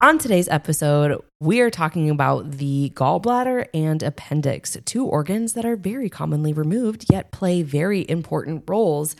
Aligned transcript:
On 0.00 0.16
today's 0.16 0.46
episode, 0.46 1.20
we 1.40 1.58
are 1.58 1.70
talking 1.70 2.08
about 2.08 2.52
the 2.52 2.92
gallbladder 2.94 3.66
and 3.74 4.00
appendix, 4.00 4.76
two 4.84 5.04
organs 5.04 5.54
that 5.54 5.64
are 5.64 5.74
very 5.74 6.08
commonly 6.08 6.52
removed 6.52 7.06
yet 7.10 7.32
play 7.32 7.62
very 7.62 8.08
important 8.08 8.62
roles 8.68 9.16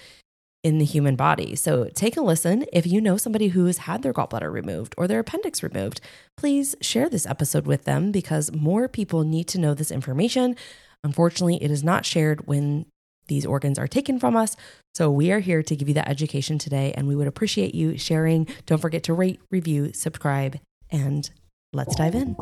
in 0.62 0.78
the 0.78 0.84
human 0.84 1.16
body. 1.16 1.56
So 1.56 1.90
take 1.96 2.16
a 2.16 2.20
listen. 2.20 2.64
If 2.72 2.86
you 2.86 3.00
know 3.00 3.16
somebody 3.16 3.48
who 3.48 3.64
has 3.64 3.78
had 3.78 4.02
their 4.02 4.12
gallbladder 4.12 4.52
removed 4.52 4.94
or 4.96 5.08
their 5.08 5.18
appendix 5.18 5.64
removed, 5.64 6.00
please 6.36 6.76
share 6.80 7.08
this 7.08 7.26
episode 7.26 7.66
with 7.66 7.82
them 7.82 8.12
because 8.12 8.52
more 8.52 8.86
people 8.86 9.24
need 9.24 9.48
to 9.48 9.58
know 9.58 9.74
this 9.74 9.90
information. 9.90 10.54
Unfortunately, 11.02 11.60
it 11.60 11.72
is 11.72 11.82
not 11.82 12.06
shared 12.06 12.46
when 12.46 12.86
these 13.26 13.44
organs 13.44 13.80
are 13.80 13.88
taken 13.88 14.20
from 14.20 14.36
us. 14.36 14.56
So 14.94 15.10
we 15.10 15.32
are 15.32 15.40
here 15.40 15.62
to 15.62 15.76
give 15.76 15.88
you 15.88 15.94
that 15.94 16.08
education 16.08 16.56
today, 16.56 16.92
and 16.96 17.08
we 17.08 17.16
would 17.16 17.26
appreciate 17.26 17.74
you 17.74 17.98
sharing. 17.98 18.46
Don't 18.64 18.80
forget 18.80 19.02
to 19.04 19.12
rate, 19.12 19.40
review, 19.50 19.92
subscribe, 19.92 20.58
and 20.90 21.30
let's 21.72 21.94
dive 21.96 22.14
in. 22.14 22.36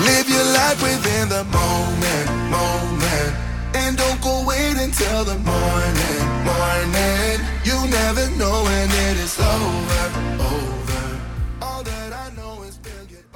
Live 0.00 0.28
your 0.28 0.44
life 0.44 0.82
within 0.82 1.28
the 1.28 1.44
moment, 1.44 2.30
moment. 2.50 3.36
And 3.74 3.96
don't 3.96 4.20
go 4.20 4.44
wait 4.46 4.76
until 4.76 5.24
the 5.24 5.38
morning, 5.38 6.22
morning. 6.44 7.40
You 7.64 7.88
never 7.90 8.30
know 8.36 8.62
when 8.64 8.88
it 8.90 9.16
is 9.18 9.38
over, 9.38 10.06
over. 10.42 11.20
All 11.62 11.82
that 11.82 12.12
I 12.12 12.34
know 12.36 12.62
is 12.62 12.78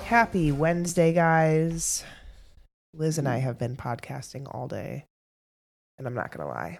Happy 0.04 0.52
Wednesday, 0.52 1.12
guys. 1.12 2.04
Liz 2.94 3.18
and 3.18 3.28
I 3.28 3.38
have 3.38 3.58
been 3.58 3.76
podcasting 3.76 4.46
all 4.54 4.68
day, 4.68 5.04
and 5.98 6.06
I'm 6.06 6.14
not 6.14 6.30
gonna 6.30 6.48
lie. 6.48 6.78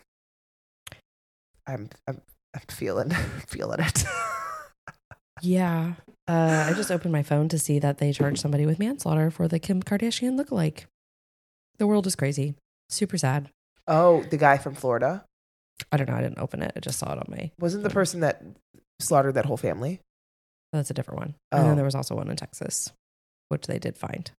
I'm 1.67 1.91
I'm, 2.07 2.21
I'm 2.57 2.63
feeling 2.75 3.11
feeling 3.47 3.81
it. 3.81 4.05
Yeah. 5.43 5.93
Uh, 6.29 6.67
I 6.69 6.73
just 6.75 6.91
opened 6.91 7.13
my 7.13 7.23
phone 7.23 7.49
to 7.51 7.59
see 7.59 7.79
that 7.79 7.99
they 7.99 8.13
charged 8.13 8.39
somebody 8.39 8.67
with 8.67 8.79
manslaughter 8.79 9.31
for 9.31 9.47
the 9.47 9.59
Kim 9.59 9.83
Kardashian 9.83 10.39
lookalike. 10.41 10.85
The 11.79 11.87
world 11.87 12.07
is 12.07 12.17
crazy. 12.17 12.55
Super 12.89 13.19
sad. 13.19 13.51
oh, 13.87 14.23
the 14.31 14.37
guy 14.37 14.59
from 14.59 14.75
Florida 14.75 15.25
I 15.93 15.99
don't 15.99 16.09
know. 16.09 16.15
I 16.17 16.23
didn't 16.23 16.39
open 16.39 16.63
it. 16.63 16.73
I 16.75 16.81
just 16.81 16.99
saw 16.99 17.13
it 17.13 17.19
on 17.19 17.27
my. 17.29 17.51
wasn't 17.61 17.83
the 17.85 17.91
person 17.91 18.21
that 18.21 18.43
slaughtered 18.99 19.35
that 19.35 19.45
whole 19.45 19.59
family. 19.59 20.01
That's 20.73 20.91
a 20.91 20.95
different 20.95 21.21
one. 21.21 21.35
And 21.53 21.63
Oh. 21.63 21.67
then 21.67 21.77
there 21.77 21.85
was 21.85 21.95
also 21.95 22.15
one 22.17 22.31
in 22.31 22.37
Texas, 22.37 22.91
which 23.51 23.67
they 23.67 23.79
did 23.79 23.99
find, 23.99 24.31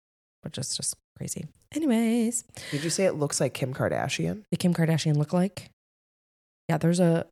which 0.41 0.57
is 0.57 0.75
just 0.75 0.95
crazy. 1.15 1.45
Anyways, 1.75 2.43
Did 2.71 2.83
you 2.83 2.89
say 2.89 3.05
it 3.05 3.13
looks 3.13 3.39
like 3.39 3.53
Kim 3.53 3.71
Kardashian? 3.73 4.43
the 4.49 4.57
Kim 4.57 4.73
Kardashian 4.73 5.15
lookalike. 5.15 5.67
Yeah, 6.67 6.79
there's 6.79 6.99
a 6.99 7.27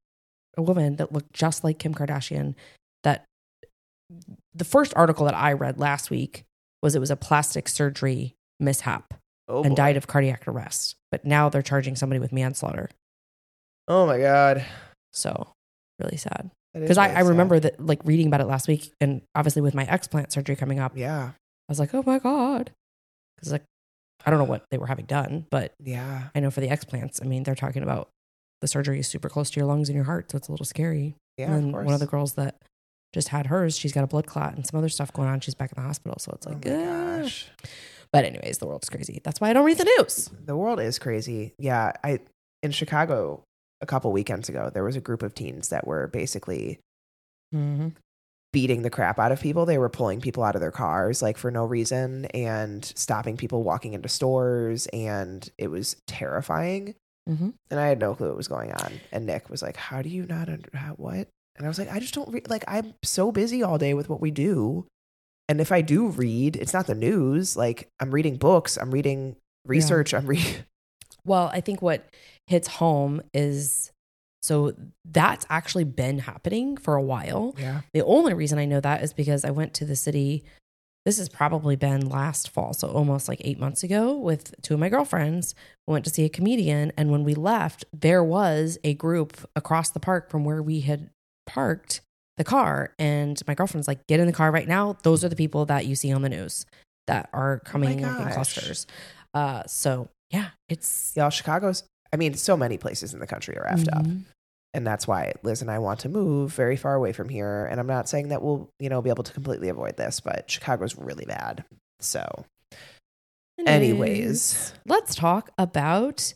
a 0.57 0.61
woman 0.61 0.95
that 0.97 1.11
looked 1.11 1.33
just 1.33 1.63
like 1.63 1.79
Kim 1.79 1.93
Kardashian. 1.93 2.55
That 3.03 3.25
the 4.53 4.65
first 4.65 4.93
article 4.95 5.25
that 5.25 5.35
I 5.35 5.53
read 5.53 5.79
last 5.79 6.09
week 6.09 6.43
was 6.81 6.95
it 6.95 6.99
was 6.99 7.11
a 7.11 7.15
plastic 7.15 7.67
surgery 7.67 8.35
mishap 8.59 9.13
Oh, 9.47 9.63
and 9.63 9.75
died 9.75 9.95
of 9.97 10.07
cardiac 10.07 10.47
arrest. 10.47 10.95
But 11.11 11.23
now 11.25 11.49
they're 11.49 11.61
charging 11.61 11.95
somebody 11.95 12.19
with 12.19 12.31
manslaughter. 12.31 12.89
Oh 13.87 14.07
my 14.07 14.17
god, 14.19 14.65
So 15.13 15.49
really 15.99 16.17
sad. 16.17 16.49
Because 16.73 16.97
I, 16.97 17.05
really 17.05 17.15
I 17.17 17.21
sad. 17.21 17.29
remember 17.29 17.59
that 17.59 17.79
like 17.79 18.01
reading 18.03 18.27
about 18.27 18.41
it 18.41 18.47
last 18.47 18.67
week 18.67 18.91
and 18.99 19.21
obviously 19.35 19.61
with 19.61 19.75
my 19.75 19.85
explant 19.85 20.31
surgery 20.31 20.55
coming 20.55 20.79
up, 20.79 20.93
Yeah, 20.95 21.31
I 21.33 21.69
was 21.69 21.79
like, 21.79 21.93
oh 21.93 22.03
my 22.05 22.17
God. 22.19 22.71
Because 23.37 23.51
like 23.51 23.63
I 24.25 24.31
don't 24.31 24.39
know 24.39 24.45
uh. 24.45 24.49
what 24.49 24.65
they 24.71 24.77
were 24.79 24.87
having 24.87 25.05
done, 25.05 25.45
but 25.51 25.73
yeah. 25.83 26.29
I 26.33 26.39
know 26.39 26.49
for 26.49 26.61
the 26.61 26.67
explants, 26.69 27.21
I 27.23 27.27
mean, 27.27 27.43
they're 27.43 27.53
talking 27.55 27.83
about 27.83 28.09
the 28.61 28.67
surgery 28.67 28.99
is 28.99 29.07
super 29.07 29.29
close 29.29 29.49
to 29.51 29.59
your 29.59 29.67
lungs 29.67 29.89
and 29.89 29.95
your 29.95 30.05
heart, 30.05 30.31
so 30.31 30.37
it's 30.37 30.47
a 30.47 30.51
little 30.51 30.65
scary. 30.65 31.15
Yeah, 31.37 31.53
and 31.53 31.65
of 31.67 31.71
course. 31.73 31.85
one 31.85 31.93
of 31.93 31.99
the 31.99 32.07
girls 32.07 32.33
that 32.35 32.55
just 33.13 33.29
had 33.29 33.47
hers, 33.47 33.77
she's 33.77 33.91
got 33.93 34.03
a 34.03 34.07
blood 34.07 34.27
clot 34.27 34.55
and 34.55 34.65
some 34.65 34.77
other 34.77 34.89
stuff 34.89 35.11
going 35.13 35.27
on. 35.27 35.39
She's 35.41 35.55
back 35.55 35.71
in 35.75 35.81
the 35.81 35.87
hospital, 35.87 36.17
so 36.19 36.31
it's 36.35 36.47
Oh 36.47 36.51
like, 36.51 36.65
"Ah." 36.67 37.21
gosh. 37.21 37.49
but 38.11 38.25
anyways, 38.25 38.57
the 38.59 38.67
world's 38.67 38.89
crazy. 38.89 39.21
That's 39.23 39.39
why 39.41 39.49
I 39.49 39.53
don't 39.53 39.65
read 39.65 39.77
the 39.77 39.89
news. 39.99 40.29
The 40.45 40.55
world 40.57 40.79
is 40.79 40.99
crazy. 40.99 41.53
Yeah, 41.59 41.91
I 42.03 42.19
in 42.63 42.71
Chicago 42.71 43.43
a 43.81 43.85
couple 43.85 44.11
weekends 44.11 44.47
ago, 44.49 44.69
there 44.73 44.83
was 44.83 44.95
a 44.95 45.01
group 45.01 45.21
of 45.23 45.33
teens 45.35 45.69
that 45.69 45.85
were 45.85 46.07
basically 46.07 46.79
Mm-hmm. 47.53 47.89
beating 48.51 48.81
the 48.81 48.89
crap 48.89 49.19
out 49.19 49.31
of 49.31 49.39
people. 49.41 49.65
They 49.65 49.77
were 49.77 49.89
pulling 49.89 50.19
people 50.21 50.43
out 50.43 50.55
of 50.55 50.61
their 50.61 50.71
cars 50.71 51.21
like 51.21 51.37
for 51.37 51.51
no 51.51 51.65
reason 51.65 52.25
and 52.25 52.83
stopping 52.83 53.37
people 53.37 53.63
walking 53.63 53.93
into 53.93 54.09
stores 54.09 54.87
and 54.87 55.47
it 55.57 55.67
was 55.67 55.95
terrifying. 56.07 56.95
Mm-hmm. 57.29 57.49
And 57.71 57.79
I 57.79 57.87
had 57.87 57.99
no 57.99 58.13
clue 58.13 58.27
what 58.27 58.37
was 58.37 58.47
going 58.47 58.71
on. 58.71 58.93
And 59.11 59.25
Nick 59.25 59.49
was 59.49 59.61
like, 59.61 59.77
"How 59.77 60.01
do 60.01 60.09
you 60.09 60.25
not 60.25 60.49
under 60.49 60.69
how, 60.73 60.93
what?" 60.93 61.27
And 61.55 61.65
I 61.65 61.67
was 61.67 61.79
like, 61.79 61.91
"I 61.91 61.99
just 61.99 62.13
don't 62.13 62.31
re- 62.31 62.41
like 62.47 62.63
I'm 62.67 62.93
so 63.03 63.31
busy 63.31 63.63
all 63.63 63.77
day 63.77 63.93
with 63.93 64.09
what 64.09 64.21
we 64.21 64.31
do. 64.31 64.85
And 65.47 65.61
if 65.61 65.71
I 65.71 65.81
do 65.81 66.07
read, 66.07 66.55
it's 66.55 66.73
not 66.73 66.87
the 66.87 66.95
news. 66.95 67.55
Like 67.55 67.89
I'm 67.99 68.11
reading 68.11 68.37
books, 68.37 68.77
I'm 68.77 68.91
reading 68.91 69.35
research, 69.65 70.13
I'm 70.13 70.25
reading 70.25 70.63
Well, 71.25 71.49
I 71.51 71.61
think 71.61 71.81
what 71.81 72.07
hits 72.47 72.67
home 72.67 73.21
is 73.33 73.91
so 74.43 74.75
that's 75.03 75.43
actually 75.49 75.85
been 75.85 76.19
happening 76.19 76.77
for 76.77 76.95
a 76.95 77.01
while. 77.01 77.55
Yeah. 77.57 77.81
The 77.93 78.05
only 78.05 78.35
reason 78.35 78.59
I 78.59 78.65
know 78.65 78.79
that 78.79 79.01
is 79.01 79.11
because 79.11 79.43
I 79.43 79.49
went 79.49 79.73
to 79.75 79.85
the 79.85 79.95
city. 79.95 80.43
This 81.05 81.19
has 81.19 81.29
probably 81.29 81.75
been 81.75 82.09
last 82.09 82.49
fall, 82.49 82.73
so 82.73 82.87
almost 82.87 83.27
like 83.27 83.39
eight 83.43 83.59
months 83.59 83.83
ago, 83.83 84.17
with 84.17 84.55
two 84.63 84.73
of 84.73 84.79
my 84.79 84.89
girlfriends. 84.89 85.53
We 85.87 85.91
went 85.91 86.05
to 86.05 86.11
see 86.11 86.25
a 86.25 86.29
comedian, 86.29 86.91
and 86.97 87.11
when 87.11 87.23
we 87.23 87.35
left, 87.35 87.85
there 87.93 88.23
was 88.23 88.79
a 88.83 88.95
group 88.95 89.37
across 89.55 89.91
the 89.91 89.99
park 89.99 90.31
from 90.31 90.43
where 90.43 90.63
we 90.63 90.81
had 90.81 91.11
parked 91.45 92.01
the 92.37 92.43
car. 92.43 92.95
And 92.97 93.39
my 93.47 93.53
girlfriend's 93.53 93.87
like, 93.87 94.07
"Get 94.07 94.19
in 94.19 94.25
the 94.25 94.33
car 94.33 94.51
right 94.51 94.67
now." 94.67 94.97
Those 95.03 95.23
are 95.23 95.29
the 95.29 95.35
people 95.35 95.65
that 95.67 95.85
you 95.85 95.95
see 95.95 96.11
on 96.11 96.23
the 96.23 96.29
news 96.29 96.65
that 97.05 97.29
are 97.33 97.59
coming 97.59 98.01
like, 98.01 98.19
in 98.19 98.31
clusters. 98.33 98.87
Uh, 99.33 99.63
so 99.67 100.09
yeah, 100.31 100.49
it's 100.69 101.13
Y'all, 101.15 101.29
Chicago's, 101.29 101.83
I 102.11 102.17
mean, 102.17 102.33
so 102.33 102.57
many 102.57 102.77
places 102.77 103.13
in 103.13 103.19
the 103.19 103.27
country 103.27 103.57
are 103.57 103.65
effed 103.65 103.95
up. 103.95 104.05
And 104.75 104.85
that's 104.85 105.07
why 105.07 105.31
Liz 105.41 105.61
and 105.61 105.71
I 105.71 105.79
want 105.79 106.01
to 106.01 106.09
move 106.09 106.51
very 106.51 106.75
far 106.75 106.95
away 106.95 107.13
from 107.13 107.29
here. 107.29 107.65
And 107.65 107.79
I'm 107.79 107.87
not 107.87 108.09
saying 108.09 108.27
that 108.27 108.41
we'll, 108.41 108.69
you 108.77 108.89
know, 108.89 109.01
be 109.01 109.09
able 109.09 109.23
to 109.23 109.31
completely 109.31 109.69
avoid 109.69 109.95
this, 109.95 110.19
but 110.19 110.51
Chicago's 110.51 110.97
really 110.97 111.23
bad. 111.23 111.63
So, 112.01 112.43
Anyways. 113.65 114.73
let's 114.85 115.15
talk 115.15 115.49
about 115.57 116.33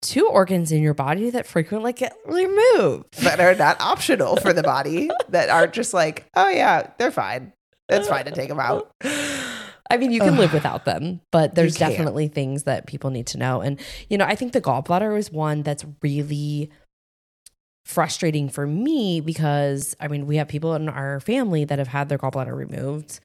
two 0.00 0.26
organs 0.26 0.72
in 0.72 0.80
your 0.80 0.94
body 0.94 1.28
that 1.28 1.46
frequently 1.46 1.92
get 1.92 2.16
removed. 2.24 3.12
that 3.20 3.40
are 3.40 3.54
not 3.54 3.78
optional 3.78 4.36
for 4.36 4.54
the 4.54 4.62
body, 4.62 5.10
that 5.28 5.50
are 5.50 5.66
just 5.66 5.92
like, 5.92 6.24
oh, 6.34 6.48
yeah, 6.48 6.90
they're 6.98 7.10
fine. 7.10 7.52
It's 7.90 8.08
fine 8.08 8.24
to 8.24 8.30
take 8.30 8.48
them 8.48 8.60
out. 8.60 8.90
I 9.90 9.96
mean, 9.98 10.12
you 10.12 10.20
can 10.20 10.36
live 10.36 10.54
without 10.54 10.86
them, 10.86 11.20
but 11.30 11.56
there's 11.56 11.74
definitely 11.74 12.28
things 12.28 12.62
that 12.62 12.86
people 12.86 13.10
need 13.10 13.26
to 13.28 13.38
know. 13.38 13.60
And, 13.60 13.78
you 14.08 14.16
know, 14.16 14.24
I 14.24 14.36
think 14.36 14.52
the 14.52 14.60
gallbladder 14.60 15.18
is 15.18 15.30
one 15.30 15.62
that's 15.62 15.84
really 16.00 16.70
frustrating 17.84 18.48
for 18.48 18.66
me 18.66 19.20
because, 19.20 19.96
I 20.00 20.08
mean, 20.08 20.26
we 20.26 20.36
have 20.36 20.48
people 20.48 20.74
in 20.74 20.88
our 20.88 21.20
family 21.20 21.64
that 21.64 21.78
have 21.78 21.88
had 21.88 22.08
their 22.08 22.18
gallbladder 22.18 22.54
removed, 22.54 23.20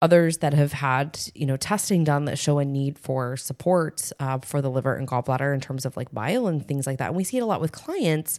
others 0.00 0.38
that 0.38 0.54
have 0.54 0.72
had, 0.72 1.20
you 1.34 1.44
know, 1.44 1.56
testing 1.56 2.04
done 2.04 2.24
that 2.26 2.38
show 2.38 2.58
a 2.58 2.64
need 2.64 2.98
for 2.98 3.36
support 3.36 4.12
uh, 4.20 4.38
for 4.38 4.62
the 4.62 4.70
liver 4.70 4.94
and 4.94 5.08
gallbladder 5.08 5.52
in 5.52 5.60
terms 5.60 5.84
of 5.84 5.96
like 5.96 6.12
bile 6.12 6.46
and 6.46 6.66
things 6.66 6.86
like 6.86 6.98
that. 6.98 7.08
And 7.08 7.16
we 7.16 7.24
see 7.24 7.36
it 7.36 7.42
a 7.42 7.46
lot 7.46 7.60
with 7.60 7.72
clients, 7.72 8.38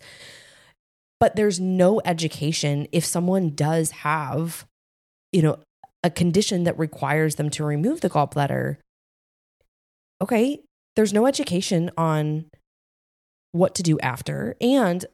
but 1.19 1.35
there's 1.35 1.59
no 1.59 2.01
education 2.05 2.87
if 2.91 3.05
someone 3.05 3.49
does 3.49 3.91
have, 3.91 4.65
you 5.31 5.41
know, 5.41 5.59
a 6.03 6.09
condition 6.09 6.63
that 6.63 6.79
requires 6.79 7.35
them 7.35 7.49
to 7.49 7.65
remove 7.65 8.01
the 8.01 8.09
gallbladder, 8.09 8.77
okay, 10.21 10.61
there's 10.95 11.13
no 11.13 11.25
education 11.25 11.91
on 11.97 12.45
what 13.51 13.75
to 13.75 13.83
do 13.83 13.99
after. 13.99 14.55
And 14.61 15.05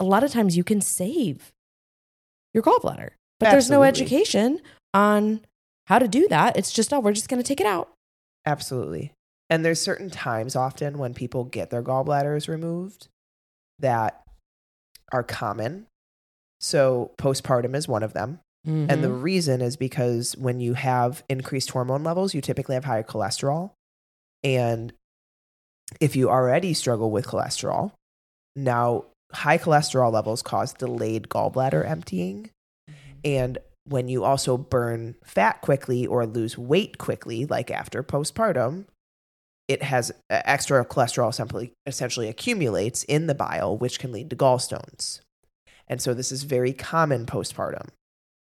a 0.00 0.04
lot 0.04 0.24
of 0.24 0.30
times 0.30 0.56
you 0.56 0.64
can 0.64 0.80
save 0.80 1.52
your 2.54 2.62
gallbladder, 2.62 3.10
but 3.38 3.50
there's 3.50 3.70
no 3.70 3.82
education 3.82 4.60
on 4.94 5.40
how 5.86 5.98
to 5.98 6.08
do 6.08 6.28
that. 6.28 6.56
It's 6.56 6.72
just, 6.72 6.92
oh, 6.92 7.00
we're 7.00 7.12
just 7.12 7.28
going 7.28 7.42
to 7.42 7.46
take 7.46 7.60
it 7.60 7.66
out. 7.66 7.90
Absolutely. 8.46 9.12
And 9.50 9.64
there's 9.64 9.80
certain 9.80 10.10
times 10.10 10.54
often 10.54 10.98
when 10.98 11.14
people 11.14 11.44
get 11.44 11.70
their 11.70 11.82
gallbladders 11.82 12.48
removed 12.48 13.08
that 13.78 14.22
are 15.12 15.22
common. 15.22 15.86
So, 16.60 17.12
postpartum 17.18 17.74
is 17.74 17.88
one 17.88 18.02
of 18.02 18.12
them. 18.12 18.40
And 18.66 19.02
the 19.02 19.08
Mhm. 19.08 19.22
reason 19.22 19.60
is 19.62 19.76
because 19.76 20.36
when 20.36 20.60
you 20.60 20.74
have 20.74 21.22
increased 21.28 21.70
hormone 21.70 22.04
levels, 22.04 22.34
you 22.34 22.40
typically 22.40 22.74
have 22.74 22.84
higher 22.84 23.02
cholesterol. 23.02 23.72
And 24.44 24.92
if 26.00 26.16
you 26.16 26.28
already 26.28 26.74
struggle 26.74 27.10
with 27.10 27.26
cholesterol, 27.26 27.92
now 28.54 29.04
high 29.32 29.58
cholesterol 29.58 30.12
levels 30.12 30.42
cause 30.42 30.72
delayed 30.72 31.28
gallbladder 31.28 31.88
emptying. 31.88 32.50
Mm-hmm. 32.90 33.18
And 33.24 33.58
when 33.84 34.08
you 34.08 34.24
also 34.24 34.56
burn 34.56 35.16
fat 35.24 35.60
quickly 35.60 36.06
or 36.06 36.26
lose 36.26 36.58
weight 36.58 36.98
quickly, 36.98 37.46
like 37.46 37.70
after 37.70 38.02
postpartum, 38.02 38.86
it 39.66 39.82
has 39.82 40.12
extra 40.30 40.84
cholesterol 40.84 41.32
simply, 41.32 41.72
essentially 41.86 42.28
accumulates 42.28 43.04
in 43.04 43.26
the 43.26 43.34
bile, 43.34 43.76
which 43.76 43.98
can 43.98 44.12
lead 44.12 44.30
to 44.30 44.36
gallstones. 44.36 45.20
And 45.86 46.00
so 46.00 46.14
this 46.14 46.32
is 46.32 46.42
very 46.42 46.72
common 46.72 47.26
postpartum. 47.26 47.88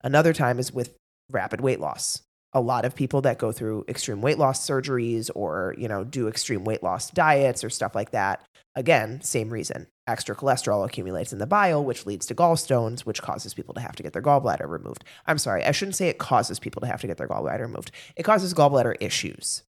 Another 0.03 0.33
time 0.33 0.59
is 0.59 0.73
with 0.73 0.95
rapid 1.31 1.61
weight 1.61 1.81
loss. 1.81 2.23
A 2.55 2.61
lot 2.61 2.85
of 2.85 2.95
people 2.95 3.21
that 3.23 3.39
go 3.39 3.53
through 3.53 3.85
extreme 3.89 4.23
weight 4.23 4.39
loss 4.39 4.67
surgeries 4.67 5.31
or, 5.35 5.75
you 5.77 5.87
know, 5.87 6.03
do 6.03 6.29
extreme 6.29 6.65
weight 6.65 6.83
loss 6.83 7.11
diets 7.11 7.63
or 7.63 7.71
stuff 7.71 7.95
like 7.95 8.11
that. 8.13 8.43
Again, 8.75 9.21
same 9.21 9.51
reason. 9.51 9.87
Extra 10.07 10.35
cholesterol 10.35 10.87
accumulates 10.87 11.33
in 11.33 11.41
the 11.41 11.47
bile, 11.47 11.85
which 11.85 12.07
leads 12.07 12.25
to 12.27 12.35
gallstones, 12.35 13.01
which 13.01 13.21
causes 13.21 13.53
people 13.53 13.75
to 13.75 13.81
have 13.81 13.97
to 13.97 14.03
get 14.03 14.13
their 14.13 14.23
gallbladder 14.23 14.69
removed. 14.69 15.05
I'm 15.27 15.37
sorry, 15.37 15.65
I 15.65 15.73
shouldn't 15.73 15.97
say 15.97 16.09
it 16.09 16.19
causes 16.19 16.59
people 16.59 16.81
to 16.81 16.87
have 16.87 17.01
to 17.03 17.07
get 17.07 17.19
their 17.19 17.29
gallbladder 17.29 17.61
removed. 17.61 17.91
It 18.17 18.23
causes 18.23 18.55
gallbladder 18.55 18.95
issues 19.01 19.63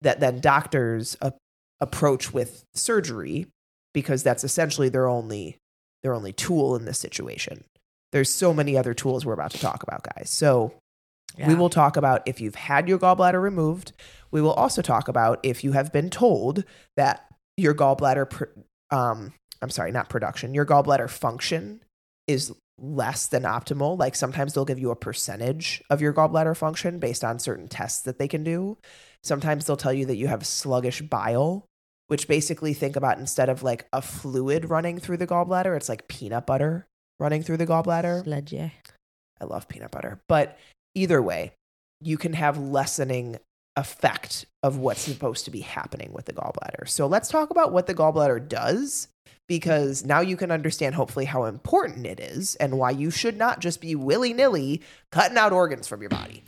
that 0.00 0.20
then 0.20 0.40
doctors 0.40 1.16
a- 1.20 1.34
approach 1.80 2.32
with 2.32 2.64
surgery 2.72 3.46
because 3.92 4.22
that's 4.22 4.44
essentially 4.44 4.88
their 4.88 5.08
only 5.08 5.58
their 6.02 6.14
only 6.14 6.32
tool 6.32 6.74
in 6.76 6.84
this 6.84 6.98
situation. 6.98 7.64
There's 8.10 8.30
so 8.30 8.52
many 8.52 8.76
other 8.76 8.94
tools 8.94 9.24
we're 9.24 9.32
about 9.32 9.52
to 9.52 9.60
talk 9.60 9.82
about, 9.82 10.02
guys. 10.02 10.30
So 10.30 10.74
we 11.38 11.54
will 11.54 11.70
talk 11.70 11.96
about 11.96 12.22
if 12.26 12.40
you've 12.40 12.54
had 12.54 12.88
your 12.88 12.98
gallbladder 12.98 13.40
removed. 13.40 13.92
We 14.30 14.40
will 14.40 14.52
also 14.52 14.82
talk 14.82 15.08
about 15.08 15.40
if 15.42 15.64
you 15.64 15.72
have 15.72 15.92
been 15.92 16.10
told 16.10 16.64
that 16.96 17.26
your 17.56 17.74
gallbladder, 17.74 18.30
pr- 18.30 18.44
um, 18.90 19.32
I'm 19.60 19.70
sorry, 19.70 19.92
not 19.92 20.08
production, 20.08 20.54
your 20.54 20.66
gallbladder 20.66 21.08
function 21.10 21.82
is 22.26 22.52
less 22.78 23.26
than 23.26 23.42
optimal. 23.42 23.98
Like 23.98 24.14
sometimes 24.14 24.54
they'll 24.54 24.64
give 24.64 24.78
you 24.78 24.90
a 24.90 24.96
percentage 24.96 25.82
of 25.90 26.00
your 26.00 26.12
gallbladder 26.12 26.56
function 26.56 26.98
based 26.98 27.24
on 27.24 27.38
certain 27.38 27.68
tests 27.68 28.02
that 28.02 28.18
they 28.18 28.28
can 28.28 28.44
do. 28.44 28.78
Sometimes 29.22 29.66
they'll 29.66 29.76
tell 29.76 29.92
you 29.92 30.06
that 30.06 30.16
you 30.16 30.26
have 30.26 30.46
sluggish 30.46 31.00
bile, 31.02 31.66
which 32.08 32.26
basically 32.26 32.74
think 32.74 32.96
about 32.96 33.18
instead 33.18 33.48
of 33.48 33.62
like 33.62 33.86
a 33.92 34.02
fluid 34.02 34.68
running 34.68 34.98
through 34.98 35.18
the 35.18 35.26
gallbladder, 35.26 35.76
it's 35.76 35.88
like 35.88 36.08
peanut 36.08 36.46
butter 36.46 36.86
running 37.20 37.42
through 37.42 37.58
the 37.58 37.66
gallbladder. 37.66 38.24
Sledge. 38.24 38.54
I 38.54 39.44
love 39.44 39.68
peanut 39.68 39.90
butter. 39.90 40.20
But 40.28 40.58
either 40.94 41.22
way, 41.22 41.52
you 42.00 42.18
can 42.18 42.32
have 42.34 42.58
lessening 42.58 43.38
effect 43.76 44.44
of 44.62 44.76
what's 44.76 45.00
supposed 45.00 45.44
to 45.46 45.50
be 45.50 45.60
happening 45.60 46.12
with 46.12 46.26
the 46.26 46.32
gallbladder. 46.32 46.88
So 46.88 47.06
let's 47.06 47.28
talk 47.28 47.50
about 47.50 47.72
what 47.72 47.86
the 47.86 47.94
gallbladder 47.94 48.48
does 48.48 49.08
because 49.48 50.04
now 50.04 50.20
you 50.20 50.36
can 50.36 50.50
understand 50.50 50.94
hopefully 50.94 51.24
how 51.24 51.44
important 51.44 52.06
it 52.06 52.20
is 52.20 52.54
and 52.56 52.78
why 52.78 52.90
you 52.90 53.10
should 53.10 53.36
not 53.36 53.60
just 53.60 53.80
be 53.80 53.94
willy-nilly 53.94 54.82
cutting 55.10 55.38
out 55.38 55.52
organs 55.52 55.88
from 55.88 56.00
your 56.00 56.10
body. 56.10 56.44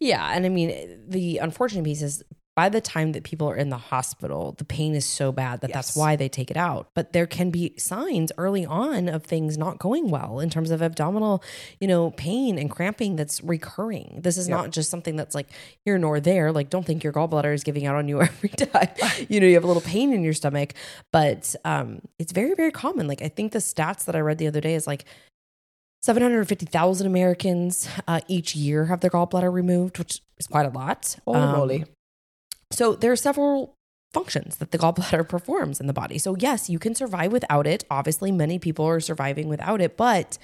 Yeah, 0.00 0.30
and 0.32 0.46
I 0.46 0.48
mean 0.48 1.04
the 1.08 1.38
unfortunate 1.38 1.84
piece 1.84 2.02
is 2.02 2.22
by 2.58 2.68
the 2.68 2.80
time 2.80 3.12
that 3.12 3.22
people 3.22 3.48
are 3.48 3.54
in 3.54 3.68
the 3.68 3.78
hospital, 3.78 4.56
the 4.58 4.64
pain 4.64 4.96
is 4.96 5.06
so 5.06 5.30
bad 5.30 5.60
that 5.60 5.72
that's 5.72 5.94
why 5.94 6.16
they 6.16 6.28
take 6.28 6.50
it 6.50 6.56
out. 6.56 6.88
But 6.92 7.12
there 7.12 7.24
can 7.24 7.50
be 7.50 7.72
signs 7.78 8.32
early 8.36 8.66
on 8.66 9.08
of 9.08 9.22
things 9.22 9.56
not 9.56 9.78
going 9.78 10.10
well 10.10 10.40
in 10.40 10.50
terms 10.50 10.72
of 10.72 10.82
abdominal, 10.82 11.40
you 11.78 11.86
know, 11.86 12.10
pain 12.10 12.58
and 12.58 12.68
cramping 12.68 13.14
that's 13.14 13.40
recurring. 13.44 14.18
This 14.24 14.36
is 14.36 14.48
not 14.48 14.72
just 14.72 14.90
something 14.90 15.14
that's 15.14 15.36
like 15.36 15.46
here 15.84 15.98
nor 15.98 16.18
there. 16.18 16.50
Like 16.50 16.68
don't 16.68 16.84
think 16.84 17.04
your 17.04 17.12
gallbladder 17.12 17.54
is 17.54 17.62
giving 17.62 17.86
out 17.86 17.94
on 17.94 18.08
you 18.08 18.20
every 18.30 18.48
time. 18.48 18.88
you 19.28 19.38
know, 19.38 19.46
you 19.46 19.54
have 19.54 19.62
a 19.62 19.68
little 19.68 19.80
pain 19.80 20.12
in 20.12 20.24
your 20.24 20.34
stomach, 20.34 20.74
but 21.12 21.54
um 21.64 22.00
it's 22.18 22.32
very 22.32 22.54
very 22.54 22.72
common. 22.72 23.06
Like 23.06 23.22
I 23.22 23.28
think 23.28 23.52
the 23.52 23.60
stats 23.60 24.04
that 24.06 24.16
I 24.16 24.18
read 24.18 24.38
the 24.38 24.48
other 24.48 24.60
day 24.60 24.74
is 24.74 24.84
like 24.84 25.04
750,000 26.02 27.06
Americans 27.06 27.88
uh, 28.08 28.20
each 28.26 28.56
year 28.56 28.86
have 28.86 28.98
their 28.98 29.10
gallbladder 29.10 29.52
removed, 29.52 29.98
which 29.98 30.22
is 30.38 30.48
quite 30.48 30.66
a 30.66 30.70
lot. 30.70 31.16
Holy 31.24 31.38
Um, 31.38 31.52
moly. 31.52 31.84
So 32.70 32.94
there 32.94 33.12
are 33.12 33.16
several 33.16 33.74
functions 34.12 34.56
that 34.56 34.70
the 34.70 34.78
gallbladder 34.78 35.28
performs 35.28 35.80
in 35.80 35.86
the 35.86 35.92
body. 35.92 36.18
So 36.18 36.36
yes, 36.38 36.70
you 36.70 36.78
can 36.78 36.94
survive 36.94 37.32
without 37.32 37.66
it. 37.66 37.84
Obviously, 37.90 38.32
many 38.32 38.58
people 38.58 38.84
are 38.84 39.00
surviving 39.00 39.48
without 39.48 39.80
it, 39.80 39.96
but 39.96 40.38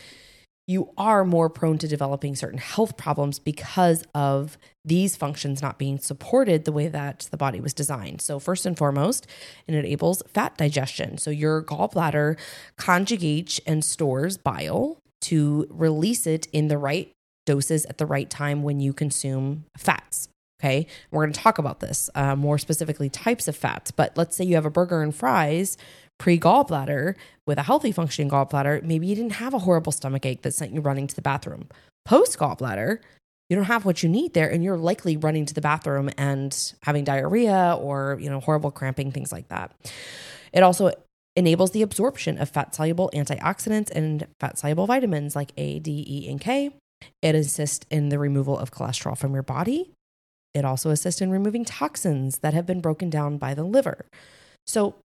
you 0.67 0.91
are 0.97 1.25
more 1.25 1.51
prone 1.51 1.77
to 1.79 1.89
developing 1.89 2.35
certain 2.35 2.59
health 2.59 2.97
problems 2.97 3.39
because 3.39 4.03
of 4.15 4.57
these 4.83 5.15
functions 5.15 5.61
not 5.61 5.79
being 5.79 5.99
supported 5.99 6.65
the 6.65 6.73
way 6.73 6.89
that 6.89 7.29
the 7.31 7.37
body 7.37 7.61
was 7.61 7.75
designed. 7.75 8.23
So, 8.23 8.39
first 8.39 8.65
and 8.65 8.77
foremost, 8.77 9.27
it 9.67 9.75
enables 9.75 10.23
fat 10.33 10.57
digestion. 10.57 11.19
So, 11.19 11.31
your 11.31 11.63
gallbladder 11.63 12.39
conjugates 12.79 13.61
and 13.67 13.85
stores 13.85 14.39
bile 14.39 14.99
to 15.23 15.67
release 15.71 16.27
it 16.27 16.47
in 16.53 16.69
the 16.69 16.79
right 16.79 17.11
doses 17.45 17.85
at 17.87 17.99
the 17.99 18.07
right 18.07 18.31
time 18.31 18.63
when 18.63 18.81
you 18.81 18.95
consume 18.95 19.65
fats. 19.77 20.29
Okay. 20.65 20.87
We're 21.11 21.25
going 21.25 21.35
to 21.35 21.41
talk 21.41 21.59
about 21.59 21.81
this 21.81 22.09
uh, 22.15 22.35
more 22.37 22.57
specifically, 22.57 23.11
types 23.11 23.49
of 23.49 23.57
fats. 23.57 23.91
But 23.91 24.17
let's 24.17 24.35
say 24.35 24.45
you 24.45 24.55
have 24.55 24.65
a 24.65 24.71
burger 24.71 25.03
and 25.03 25.15
fries 25.15 25.77
pre 26.19 26.39
gallbladder 26.39 27.17
with 27.47 27.59
a 27.59 27.63
healthy 27.63 27.93
functioning 27.93 28.31
gallbladder. 28.31 28.83
Maybe 28.83 29.07
you 29.07 29.15
didn't 29.15 29.33
have 29.33 29.53
a 29.53 29.59
horrible 29.59 29.93
stomach 29.93 30.25
ache 30.25 30.41
that 30.41 30.55
sent 30.55 30.73
you 30.73 30.81
running 30.81 31.07
to 31.07 31.15
the 31.15 31.21
bathroom. 31.21 31.69
Post 32.07 32.39
gallbladder, 32.39 33.01
you 33.51 33.57
don't 33.57 33.67
have 33.67 33.85
what 33.85 34.03
you 34.03 34.09
need 34.09 34.33
there, 34.33 34.51
and 34.51 34.65
you're 34.65 34.79
likely 34.79 35.19
running 35.19 35.45
to 35.45 35.53
the 35.53 35.61
bathroom 35.61 36.09
and 36.17 36.73
having 36.83 37.05
diarrhea 37.05 37.77
or 37.79 38.17
you 38.19 38.31
know 38.31 38.41
horrible 38.41 38.71
cramping, 38.71 39.13
things 39.13 39.33
like 39.33 39.49
that. 39.49 39.71
It 40.55 40.63
also 40.63 40.93
enables 41.37 41.73
the 41.73 41.83
absorption 41.83 42.39
of 42.39 42.49
fat 42.49 42.75
soluble 42.75 43.11
antioxidants 43.13 43.91
and 43.91 44.27
fat 44.41 44.57
soluble 44.57 44.87
vitamins 44.87 45.37
like 45.37 45.53
A, 45.59 45.79
D, 45.79 46.05
E, 46.09 46.31
and 46.31 46.41
K. 46.41 46.71
It 47.21 47.35
assists 47.35 47.85
in 47.91 48.09
the 48.09 48.19
removal 48.19 48.59
of 48.59 48.71
cholesterol 48.71 49.19
from 49.19 49.35
your 49.35 49.43
body. 49.43 49.94
It 50.55 50.65
also 50.65 50.91
assists 50.91 51.21
in 51.21 51.31
removing 51.31 51.65
toxins 51.65 52.39
that 52.39 52.55
have 52.55 52.67
been 52.67 52.81
broken 52.81 53.11
down 53.11 53.39
by 53.39 53.55
the 53.55 53.65
liver. 53.65 54.07
So, 54.67 54.97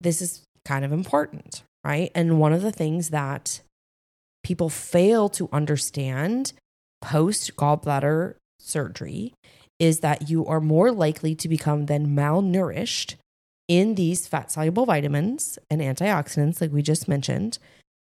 this 0.00 0.20
is 0.20 0.42
kind 0.64 0.84
of 0.84 0.92
important, 0.92 1.62
right? 1.84 2.10
And 2.14 2.38
one 2.38 2.52
of 2.52 2.62
the 2.62 2.72
things 2.72 3.10
that 3.10 3.60
people 4.42 4.68
fail 4.68 5.28
to 5.30 5.48
understand 5.52 6.52
post 7.00 7.56
gallbladder 7.56 8.34
surgery 8.60 9.32
is 9.78 10.00
that 10.00 10.28
you 10.28 10.44
are 10.46 10.60
more 10.60 10.90
likely 10.90 11.34
to 11.36 11.48
become 11.48 11.86
then 11.86 12.08
malnourished 12.08 13.14
in 13.68 13.94
these 13.94 14.26
fat 14.26 14.50
soluble 14.50 14.86
vitamins 14.86 15.58
and 15.70 15.80
antioxidants, 15.80 16.60
like 16.60 16.72
we 16.72 16.82
just 16.82 17.08
mentioned, 17.08 17.58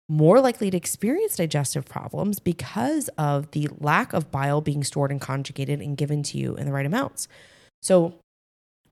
more 0.08 0.40
likely 0.40 0.70
to 0.70 0.76
experience 0.76 1.36
digestive 1.36 1.86
problems 1.86 2.38
because 2.38 3.08
of 3.16 3.50
the 3.52 3.68
lack 3.78 4.12
of 4.12 4.30
bile 4.30 4.60
being 4.60 4.84
stored 4.84 5.10
and 5.10 5.20
conjugated 5.20 5.80
and 5.80 5.96
given 5.96 6.22
to 6.22 6.38
you 6.38 6.54
in 6.56 6.66
the 6.66 6.72
right 6.72 6.86
amounts. 6.86 7.26
So, 7.82 8.14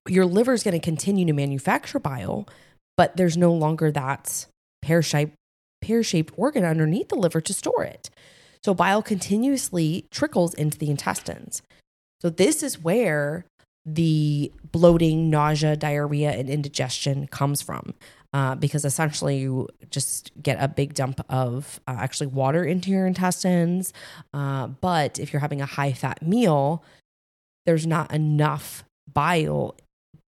your 0.09 0.27
liver 0.27 0.53
is 0.53 0.63
going 0.63 0.79
to 0.79 0.85
continue 0.85 1.25
to 1.27 1.33
manufacture 1.33 2.01
bile, 2.01 2.49
but 2.97 3.17
there's 3.17 3.37
no 3.37 3.53
longer 3.53 3.93
that 3.93 4.47
pear 4.81 5.03
shaped 5.03 5.35
pear 5.81 6.03
shaped 6.03 6.33
organ 6.37 6.65
underneath 6.65 7.09
the 7.09 7.17
liver 7.17 7.41
to 7.41 7.53
store 7.53 7.85
it. 7.85 8.09
So 8.65 8.73
bile 8.73 9.03
continuously 9.03 10.07
trickles 10.11 10.55
into 10.55 10.79
the 10.79 10.89
intestines. 10.91 11.63
So 12.21 12.31
this 12.31 12.63
is 12.63 12.79
where 12.79 13.45
the 13.85 14.53
bloating, 14.71 15.29
nausea, 15.29 15.77
diarrhea, 15.77 16.31
and 16.31 16.49
indigestion 16.49 17.27
comes 17.27 17.61
from. 17.61 17.95
Uh, 18.35 18.55
because 18.55 18.87
essentially 18.87 19.37
you 19.37 19.69
just 19.91 20.33
get 20.43 20.57
a 20.59 20.67
big 20.67 20.95
dump 20.95 21.21
of 21.29 21.79
uh, 21.87 21.97
actually 21.99 22.27
water 22.27 22.65
into 22.65 22.91
your 22.91 23.07
intestines. 23.07 23.93
Uh, 24.33 24.69
but 24.69 25.19
if 25.19 25.33
you're 25.33 25.41
having 25.41 25.61
a 25.61 25.67
high 25.67 25.93
fat 25.93 26.23
meal, 26.23 26.83
there's 27.67 27.87
not 27.87 28.11
enough 28.11 28.85
bile 29.13 29.77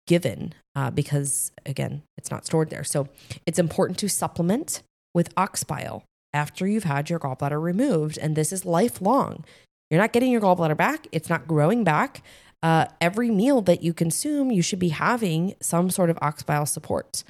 given 0.07 0.55
uh, 0.75 0.91
because, 0.91 1.53
again, 1.65 2.03
it's 2.19 2.31
not 2.31 2.45
stored 2.45 2.71
there. 2.71 2.85
So 2.85 3.09
it's 3.47 3.59
important 3.59 3.99
to 4.01 4.09
supplement 4.09 4.83
with 5.15 5.33
ox 5.37 5.63
bile 5.63 6.03
after 6.33 6.67
you've 6.67 6.85
had 6.85 7.09
your 7.09 7.21
gallbladder 7.21 7.63
removed. 7.63 8.19
And 8.19 8.35
this 8.35 8.53
is 8.53 8.65
lifelong. 8.65 9.45
You're 9.91 10.01
not 10.01 10.13
getting 10.13 10.33
your 10.33 10.41
gallbladder 10.41 10.77
back, 10.77 11.07
it's 11.13 11.31
not 11.31 11.47
growing 11.47 11.85
back. 11.85 12.23
Uh, 12.63 12.87
every 13.01 13.31
meal 13.31 13.61
that 13.61 13.83
you 13.83 13.93
consume, 13.93 14.51
you 14.51 14.63
should 14.63 14.79
be 14.79 14.89
having 14.89 15.55
some 15.61 15.91
sort 15.91 16.09
of 16.09 16.19
ox 16.23 16.43
bile 16.43 16.67
support. 16.67 17.23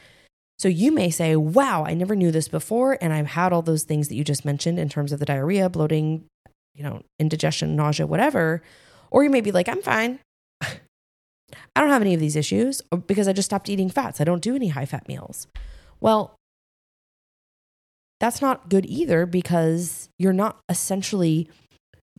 So 0.58 0.68
you 0.68 0.92
may 0.92 1.10
say, 1.10 1.36
wow, 1.36 1.84
I 1.84 1.94
never 1.94 2.14
knew 2.14 2.30
this 2.30 2.48
before. 2.48 2.96
And 3.00 3.12
I've 3.12 3.26
had 3.26 3.52
all 3.52 3.62
those 3.62 3.84
things 3.84 4.08
that 4.08 4.14
you 4.14 4.24
just 4.24 4.44
mentioned 4.44 4.78
in 4.78 4.88
terms 4.88 5.12
of 5.12 5.18
the 5.18 5.26
diarrhea, 5.26 5.68
bloating, 5.68 6.24
you 6.74 6.82
know, 6.82 7.02
indigestion, 7.18 7.76
nausea, 7.76 8.06
whatever. 8.06 8.62
Or 9.10 9.24
you 9.24 9.30
may 9.30 9.40
be 9.40 9.52
like, 9.52 9.68
I'm 9.68 9.82
fine. 9.82 10.20
I 10.62 11.80
don't 11.80 11.90
have 11.90 12.02
any 12.02 12.14
of 12.14 12.20
these 12.20 12.36
issues 12.36 12.82
uh, 12.92 12.96
because 12.96 13.28
I 13.28 13.32
just 13.32 13.46
stopped 13.46 13.68
eating 13.68 13.90
fats. 13.90 14.20
I 14.20 14.24
don't 14.24 14.42
do 14.42 14.54
any 14.54 14.68
high 14.68 14.86
fat 14.86 15.08
meals. 15.08 15.48
Well, 16.00 16.36
that's 18.20 18.40
not 18.40 18.70
good 18.70 18.86
either 18.86 19.26
because 19.26 20.08
you're 20.18 20.32
not 20.32 20.58
essentially 20.68 21.48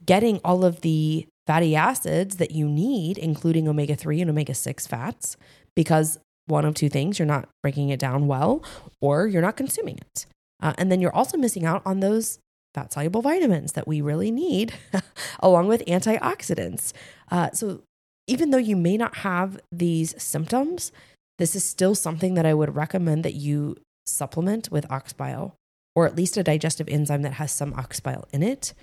getting 0.06 0.40
all 0.44 0.64
of 0.64 0.82
the 0.82 1.26
fatty 1.48 1.76
acids 1.76 2.38
that 2.38 2.52
you 2.52 2.68
need, 2.68 3.18
including 3.18 3.68
omega 3.68 3.96
3 3.96 4.22
and 4.22 4.30
omega 4.30 4.54
6 4.54 4.88
fats, 4.88 5.38
because 5.76 6.20
one 6.48 6.66
of 6.66 6.76
two 6.76 6.90
things 6.90 7.18
you're 7.20 7.26
not 7.26 7.50
breaking 7.64 7.90
it 7.90 8.00
down 8.00 8.28
well 8.28 8.64
or 9.02 9.28
you're 9.28 9.42
not 9.42 9.58
consuming 9.58 9.98
it. 9.98 10.26
Uh, 10.62 10.74
and 10.78 10.92
then 10.92 11.02
you're 11.02 11.16
also 11.16 11.38
missing 11.38 11.66
out 11.66 11.82
on 11.86 12.00
those 12.00 12.40
fat 12.74 12.94
soluble 12.94 13.22
vitamins 13.22 13.74
that 13.74 13.88
we 13.88 14.02
really 14.02 14.32
need, 14.32 14.74
along 15.40 15.68
with 15.68 15.86
antioxidants. 15.86 16.94
Uh, 17.32 17.50
so 17.52 17.82
even 18.28 18.52
though 18.52 18.58
you 18.58 18.76
may 18.76 18.98
not 18.98 19.18
have 19.18 19.60
these 19.72 20.22
symptoms, 20.22 20.92
this 21.38 21.56
is 21.56 21.64
still 21.64 21.96
something 21.96 22.34
that 22.36 22.46
I 22.46 22.54
would 22.54 22.76
recommend 22.76 23.24
that 23.24 23.34
you 23.34 23.78
supplement 24.06 24.72
with 24.72 24.90
ox 24.92 25.14
bile 25.14 25.56
or 25.96 26.06
at 26.06 26.16
least 26.16 26.38
a 26.38 26.44
digestive 26.44 26.90
enzyme 26.90 27.22
that 27.22 27.34
has 27.34 27.52
some 27.52 27.74
ox 27.74 28.00
bile 28.00 28.28
in 28.32 28.44
it. 28.44 28.74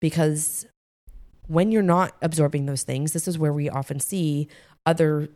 Because 0.00 0.66
when 1.46 1.70
you're 1.70 1.82
not 1.82 2.16
absorbing 2.22 2.66
those 2.66 2.82
things, 2.82 3.12
this 3.12 3.28
is 3.28 3.38
where 3.38 3.52
we 3.52 3.68
often 3.68 4.00
see 4.00 4.48
other 4.84 5.28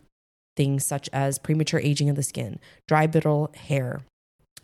things 0.56 0.87
such 0.87 1.08
as 1.12 1.38
premature 1.38 1.80
aging 1.80 2.08
of 2.08 2.16
the 2.16 2.23
skin, 2.23 2.58
dry 2.87 3.06
brittle 3.06 3.52
hair, 3.54 4.02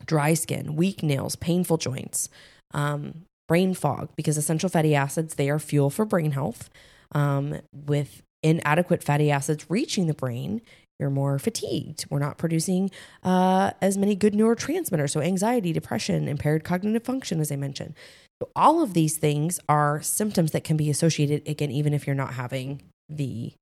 dry 0.04 0.35
skin, 0.35 0.76
weak 0.76 1.02
nails, 1.02 1.37
painful 1.37 1.78
joints, 1.78 2.28
um, 2.73 3.23
brain 3.49 3.75
fog, 3.75 4.09
because 4.16 4.37
essential 4.37 4.68
fatty 4.68 4.94
acids, 4.94 5.35
they 5.35 5.50
are 5.50 5.59
fuel 5.59 5.90
for 5.90 6.04
brain 6.04 6.32
health. 6.32 6.70
Um, 7.12 7.61
with 7.73 8.23
inadequate 8.42 9.02
fatty 9.02 9.30
acids 9.30 9.66
reaching 9.68 10.06
the 10.06 10.14
brain, 10.14 10.62
you're 11.00 11.11
more 11.11 11.38
fatigued. 11.38 12.04
We're 12.11 12.20
not 12.20 12.38
producing 12.38 12.90
uh, 13.25 13.73
as 13.82 13.99
many 13.99 14.14
good 14.14 14.35
neurotransmitters. 14.35 15.11
So, 15.11 15.20
anxiety, 15.20 15.73
depression, 15.73 16.28
impaired 16.28 16.62
cognitive 16.62 17.02
function, 17.02 17.40
as 17.40 17.50
I 17.50 17.56
mentioned. 17.56 17.94
So 18.40 18.49
all 18.56 18.82
of 18.82 18.94
these 18.94 19.18
things 19.18 19.61
are 19.68 20.00
symptoms 20.00 20.52
that 20.52 20.64
can 20.64 20.76
be 20.76 20.88
associated, 20.88 21.47
again, 21.47 21.70
even 21.70 21.92
if 21.92 22.06
you're 22.06 22.16
not 22.16 22.35
having 22.35 22.80
the 23.09 23.52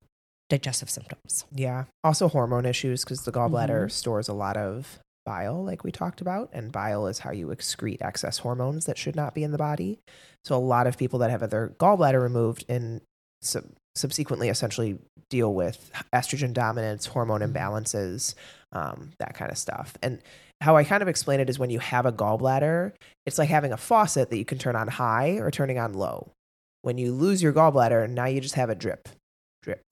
digestive 0.48 0.90
symptoms. 0.90 1.44
Yeah. 1.52 1.84
Also, 2.02 2.28
hormone 2.28 2.64
issues 2.66 3.04
because 3.04 3.22
the 3.24 3.32
gallbladder 3.32 3.86
Mhm. 3.86 3.90
stores 3.90 4.28
a 4.28 4.32
lot 4.32 4.56
of 4.56 4.98
bile, 5.26 5.62
like 5.62 5.84
we 5.84 5.92
talked 5.92 6.20
about. 6.22 6.48
And 6.52 6.72
bile 6.72 7.06
is 7.06 7.18
how 7.20 7.32
you 7.32 7.48
excrete 7.48 8.00
excess 8.00 8.38
hormones 8.38 8.86
that 8.86 8.96
should 8.96 9.14
not 9.14 9.34
be 9.34 9.44
in 9.44 9.52
the 9.52 9.58
body. 9.58 9.98
So, 10.44 10.56
a 10.56 10.58
lot 10.58 10.86
of 10.86 10.96
people 10.96 11.18
that 11.18 11.30
have 11.30 11.48
their 11.50 11.68
gallbladder 11.68 12.20
removed 12.22 12.64
and 12.68 13.02
sub- 13.42 13.72
subsequently 13.94 14.48
essentially 14.48 14.98
deal 15.28 15.52
with 15.52 15.90
estrogen 16.14 16.52
dominance, 16.54 17.06
hormone 17.06 17.40
Mhm. 17.40 17.52
imbalances, 17.52 18.34
um, 18.72 19.10
that 19.18 19.34
kind 19.34 19.50
of 19.50 19.58
stuff. 19.58 19.96
And 20.02 20.22
how 20.62 20.76
I 20.76 20.84
kind 20.84 21.02
of 21.02 21.08
explain 21.08 21.40
it 21.40 21.50
is 21.50 21.58
when 21.58 21.70
you 21.70 21.78
have 21.80 22.06
a 22.06 22.12
gallbladder, 22.12 22.92
it's 23.26 23.38
like 23.38 23.48
having 23.48 23.72
a 23.72 23.76
faucet 23.76 24.30
that 24.30 24.38
you 24.38 24.44
can 24.44 24.56
turn 24.58 24.76
on 24.76 24.88
high 24.88 25.32
or 25.38 25.50
turning 25.50 25.78
on 25.78 25.92
low. 25.92 26.30
When 26.82 26.96
you 26.96 27.12
lose 27.12 27.42
your 27.42 27.52
gallbladder, 27.52 28.08
now 28.08 28.26
you 28.26 28.40
just 28.40 28.54
have 28.54 28.70
a 28.70 28.74
drip, 28.74 29.08
drip, 29.62 29.82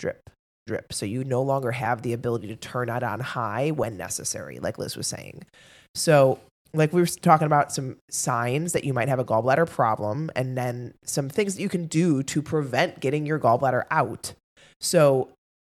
drip, 0.00 0.30
drip. 0.66 0.92
So 0.92 1.06
you 1.06 1.22
no 1.22 1.42
longer 1.42 1.70
have 1.70 2.02
the 2.02 2.12
ability 2.12 2.48
to 2.48 2.56
turn 2.56 2.88
it 2.88 3.02
on 3.02 3.20
high 3.20 3.70
when 3.70 3.96
necessary, 3.96 4.58
like 4.58 4.78
Liz 4.78 4.96
was 4.96 5.06
saying. 5.06 5.44
So, 5.94 6.40
like 6.72 6.92
we 6.92 7.00
were 7.00 7.06
talking 7.06 7.46
about 7.46 7.72
some 7.72 7.96
signs 8.10 8.72
that 8.72 8.84
you 8.84 8.94
might 8.94 9.08
have 9.08 9.18
a 9.18 9.24
gallbladder 9.24 9.68
problem, 9.68 10.30
and 10.36 10.56
then 10.56 10.94
some 11.04 11.28
things 11.28 11.56
that 11.56 11.62
you 11.62 11.68
can 11.68 11.86
do 11.86 12.22
to 12.22 12.40
prevent 12.40 13.00
getting 13.00 13.26
your 13.26 13.40
gallbladder 13.40 13.84
out. 13.90 14.34
So, 14.80 15.30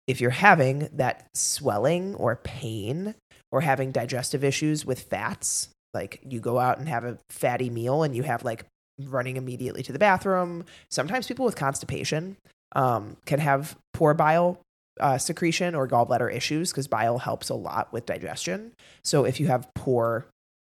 if 0.07 0.21
you're 0.21 0.31
having 0.31 0.89
that 0.93 1.27
swelling 1.35 2.15
or 2.17 2.37
pain 2.37 3.15
or 3.51 3.63
having 3.63 3.91
digestive 3.91 4.45
issues 4.45 4.85
with 4.85 5.01
fats, 5.01 5.69
like 5.95 6.21
you 6.29 6.41
go 6.41 6.59
out 6.59 6.79
and 6.79 6.89
have 6.89 7.05
a 7.05 7.19
fatty 7.31 7.71
meal 7.71 8.03
and 8.03 8.15
you 8.15 8.23
have 8.23 8.45
like 8.45 8.67
running 9.01 9.37
immediately 9.37 9.83
to 9.83 9.93
the 9.93 9.99
bathroom. 9.99 10.65
Sometimes 10.91 11.27
people 11.27 11.47
with 11.47 11.57
constipation 11.57 12.37
um, 12.75 13.17
can 13.27 13.39
have 13.39 13.77
poor 13.93 14.15
bile 14.15 14.59
uh, 15.01 15.19
secretion 15.19 15.75
or 15.75 15.89
gallbladder 15.89 16.33
issues 16.35 16.71
because 16.71 16.87
bile 16.87 17.19
helps 17.19 17.49
a 17.49 17.55
lot 17.55 17.93
with 17.93 18.07
digestion. 18.07 18.73
So 19.05 19.25
if 19.25 19.41
you 19.41 19.47
have 19.49 19.69
poor, 19.75 20.27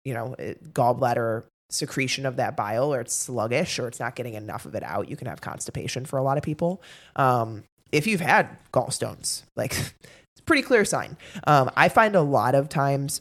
you 0.04 0.14
know, 0.14 0.34
eh, 0.38 0.54
gallbladder 0.72 1.44
secretion 1.70 2.26
of 2.26 2.36
that 2.36 2.56
bile 2.56 2.92
or 2.94 3.00
it's 3.00 3.14
sluggish 3.14 3.78
or 3.78 3.86
it's 3.88 4.00
not 4.00 4.14
getting 4.16 4.34
enough 4.34 4.66
of 4.66 4.74
it 4.74 4.82
out, 4.82 5.08
you 5.08 5.16
can 5.16 5.28
have 5.28 5.40
constipation 5.40 6.04
for 6.04 6.18
a 6.18 6.22
lot 6.22 6.36
of 6.36 6.42
people. 6.42 6.82
Um, 7.16 7.64
if 7.92 8.06
you've 8.06 8.20
had 8.20 8.56
gallstones, 8.72 9.42
like 9.56 9.72
it's 9.78 10.40
a 10.40 10.42
pretty 10.42 10.62
clear 10.62 10.84
sign. 10.84 11.16
Um, 11.46 11.70
I 11.76 11.88
find 11.88 12.16
a 12.16 12.22
lot 12.22 12.54
of 12.54 12.68
times 12.68 13.20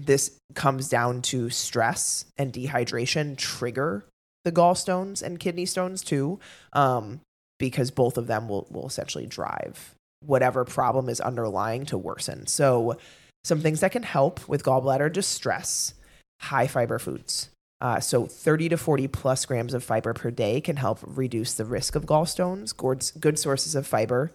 this 0.00 0.38
comes 0.54 0.88
down 0.88 1.22
to 1.22 1.50
stress 1.50 2.24
and 2.38 2.52
dehydration 2.52 3.36
trigger 3.36 4.04
the 4.44 4.52
gallstones 4.52 5.22
and 5.22 5.38
kidney 5.38 5.66
stones 5.66 6.02
too, 6.02 6.40
um, 6.72 7.20
because 7.62 7.92
both 7.92 8.18
of 8.18 8.26
them 8.26 8.48
will, 8.48 8.66
will 8.72 8.88
essentially 8.88 9.24
drive 9.24 9.94
whatever 10.26 10.64
problem 10.64 11.08
is 11.08 11.20
underlying 11.20 11.86
to 11.86 11.96
worsen. 11.96 12.46
So, 12.48 12.96
some 13.44 13.60
things 13.60 13.80
that 13.80 13.92
can 13.92 14.02
help 14.02 14.48
with 14.48 14.64
gallbladder 14.64 15.12
distress 15.12 15.94
high 16.40 16.66
fiber 16.66 16.98
foods. 16.98 17.50
Uh, 17.80 18.00
so 18.00 18.26
30 18.26 18.70
to 18.70 18.76
40 18.76 19.08
plus 19.08 19.46
grams 19.46 19.74
of 19.74 19.82
fiber 19.82 20.12
per 20.12 20.30
day 20.30 20.60
can 20.60 20.76
help 20.76 20.98
reduce 21.04 21.54
the 21.54 21.64
risk 21.64 21.94
of 21.94 22.06
gallstones. 22.06 22.76
Good, 22.76 23.10
good 23.20 23.38
sources 23.38 23.74
of 23.74 23.86
fiber 23.86 24.32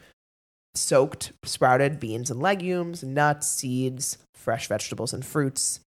soaked 0.78 1.34
sprouted 1.44 2.00
beans 2.00 2.30
and 2.30 2.42
legumes, 2.42 3.04
nuts, 3.04 3.48
seeds, 3.48 4.18
fresh 4.34 4.68
vegetables 4.68 5.14
and 5.14 5.26
fruits, 5.26 5.82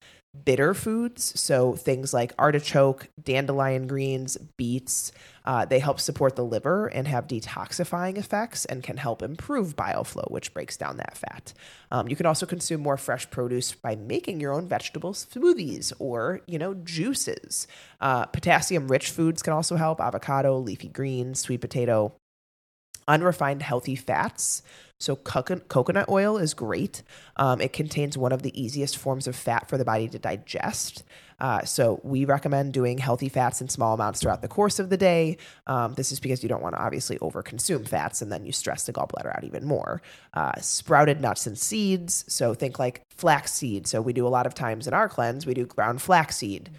bitter 0.46 0.76
foods, 0.76 1.40
so 1.40 1.74
things 1.74 2.14
like 2.14 2.34
artichoke, 2.38 3.10
dandelion 3.24 3.88
greens, 3.88 4.38
beets, 4.58 5.12
uh, 5.46 5.66
they 5.66 5.80
help 5.80 6.00
support 6.00 6.36
the 6.36 6.46
liver 6.46 6.86
and 6.86 7.08
have 7.08 7.26
detoxifying 7.26 8.16
effects 8.16 8.66
and 8.66 8.84
can 8.84 8.98
help 8.98 9.24
improve 9.24 9.76
bile 9.76 10.04
flow, 10.04 10.26
which 10.28 10.54
breaks 10.54 10.78
down 10.78 10.98
that 10.98 11.18
fat. 11.18 11.54
Um, 11.90 12.08
you 12.08 12.16
can 12.16 12.28
also 12.28 12.46
consume 12.46 12.82
more 12.82 12.98
fresh 12.98 13.28
produce 13.32 13.74
by 13.74 13.96
making 13.96 14.40
your 14.40 14.54
own 14.54 14.68
vegetable 14.68 15.14
smoothies 15.14 15.92
or, 15.98 16.42
you 16.46 16.60
know, 16.60 16.76
juices. 16.76 17.66
Uh, 18.00 18.28
Potassium-rich 18.28 19.10
foods 19.10 19.42
can 19.42 19.54
also 19.54 19.78
help: 19.78 20.00
avocado, 20.00 20.58
leafy 20.60 20.90
greens, 20.90 21.40
sweet 21.40 21.62
potato, 21.62 22.14
unrefined 23.10 23.64
healthy 23.64 23.96
fats. 23.96 24.62
So 25.00 25.16
coco- 25.16 25.62
coconut 25.62 26.10
oil 26.10 26.38
is 26.38 26.54
great. 26.54 27.04
Um, 27.38 27.62
it 27.62 27.72
contains 27.72 28.18
one 28.18 28.34
of 28.34 28.42
the 28.44 28.62
easiest 28.62 28.98
forms 28.98 29.28
of 29.28 29.36
fat 29.36 29.70
for 29.70 29.78
the 29.78 29.86
body 29.86 30.10
to 30.10 30.20
digest. 30.20 31.04
Uh, 31.40 31.64
so 31.64 32.02
we 32.04 32.26
recommend 32.26 32.74
doing 32.74 32.98
healthy 32.98 33.30
fats 33.30 33.62
in 33.62 33.70
small 33.70 33.94
amounts 33.94 34.20
throughout 34.20 34.42
the 34.42 34.50
course 34.50 34.78
of 34.78 34.90
the 34.90 34.98
day. 34.98 35.38
Um, 35.68 35.94
this 35.94 36.12
is 36.12 36.20
because 36.20 36.44
you 36.44 36.50
don't 36.50 36.62
want 36.62 36.76
to 36.76 36.82
obviously 36.82 37.18
overconsume 37.20 37.88
fats 37.88 38.22
and 38.22 38.30
then 38.30 38.46
you 38.46 38.52
stress 38.52 38.86
the 38.86 38.92
gallbladder 38.92 39.34
out 39.34 39.46
even 39.46 39.66
more. 39.66 40.02
Uh, 40.34 40.60
sprouted 40.60 41.22
nuts 41.22 41.48
and 41.48 41.58
seeds. 41.58 42.26
So 42.28 42.54
think 42.54 42.78
like 42.78 43.06
flax 43.10 43.54
seed. 43.54 43.88
So 43.88 44.02
we 44.02 44.12
do 44.12 44.28
a 44.28 44.30
lot 44.30 44.46
of 44.46 44.54
times 44.54 44.86
in 44.86 44.94
our 44.94 45.08
cleanse, 45.08 45.46
we 45.46 45.54
do 45.54 45.66
ground 45.66 46.02
flax 46.02 46.36
seed 46.36 46.70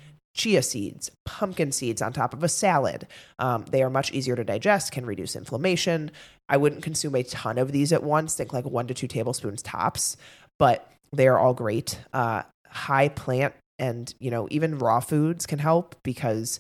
chia 0.40 0.62
seeds, 0.62 1.10
pumpkin 1.26 1.70
seeds 1.70 2.00
on 2.00 2.14
top 2.14 2.32
of 2.32 2.42
a 2.42 2.48
salad. 2.48 3.06
Um, 3.38 3.66
they 3.70 3.82
are 3.82 3.90
much 3.90 4.10
easier 4.12 4.34
to 4.36 4.42
digest, 4.42 4.90
can 4.90 5.04
reduce 5.04 5.36
inflammation. 5.36 6.10
I 6.48 6.56
wouldn't 6.56 6.82
consume 6.82 7.14
a 7.14 7.22
ton 7.22 7.58
of 7.58 7.72
these 7.72 7.92
at 7.92 8.02
once, 8.02 8.34
think 8.34 8.54
like 8.54 8.64
one 8.64 8.86
to 8.86 8.94
two 8.94 9.06
tablespoons 9.06 9.60
tops, 9.60 10.16
but 10.58 10.90
they 11.12 11.28
are 11.28 11.38
all 11.38 11.52
great. 11.52 12.00
Uh, 12.14 12.42
high 12.68 13.08
plant 13.08 13.52
and, 13.78 14.14
you 14.18 14.30
know, 14.30 14.48
even 14.50 14.78
raw 14.78 15.00
foods 15.00 15.44
can 15.44 15.58
help 15.58 15.94
because 16.02 16.58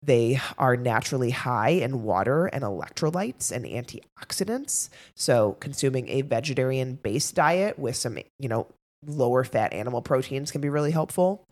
they 0.00 0.40
are 0.56 0.76
naturally 0.76 1.30
high 1.30 1.70
in 1.70 2.04
water 2.04 2.46
and 2.46 2.62
electrolytes 2.62 3.50
and 3.50 3.64
antioxidants. 3.64 4.90
So 5.16 5.56
consuming 5.58 6.08
a 6.08 6.22
vegetarian 6.22 6.94
based 7.02 7.34
diet 7.34 7.80
with 7.80 7.96
some, 7.96 8.18
you 8.38 8.48
know, 8.48 8.68
lower 9.06 9.42
fat 9.42 9.72
animal 9.72 10.02
proteins 10.02 10.50
can 10.50 10.60
be 10.60 10.68
really 10.68 10.90
helpful 10.90 11.44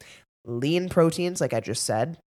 lean 0.46 0.88
proteins, 0.88 1.40
like 1.40 1.52
I 1.52 1.60
just 1.60 1.82
said, 1.82 2.18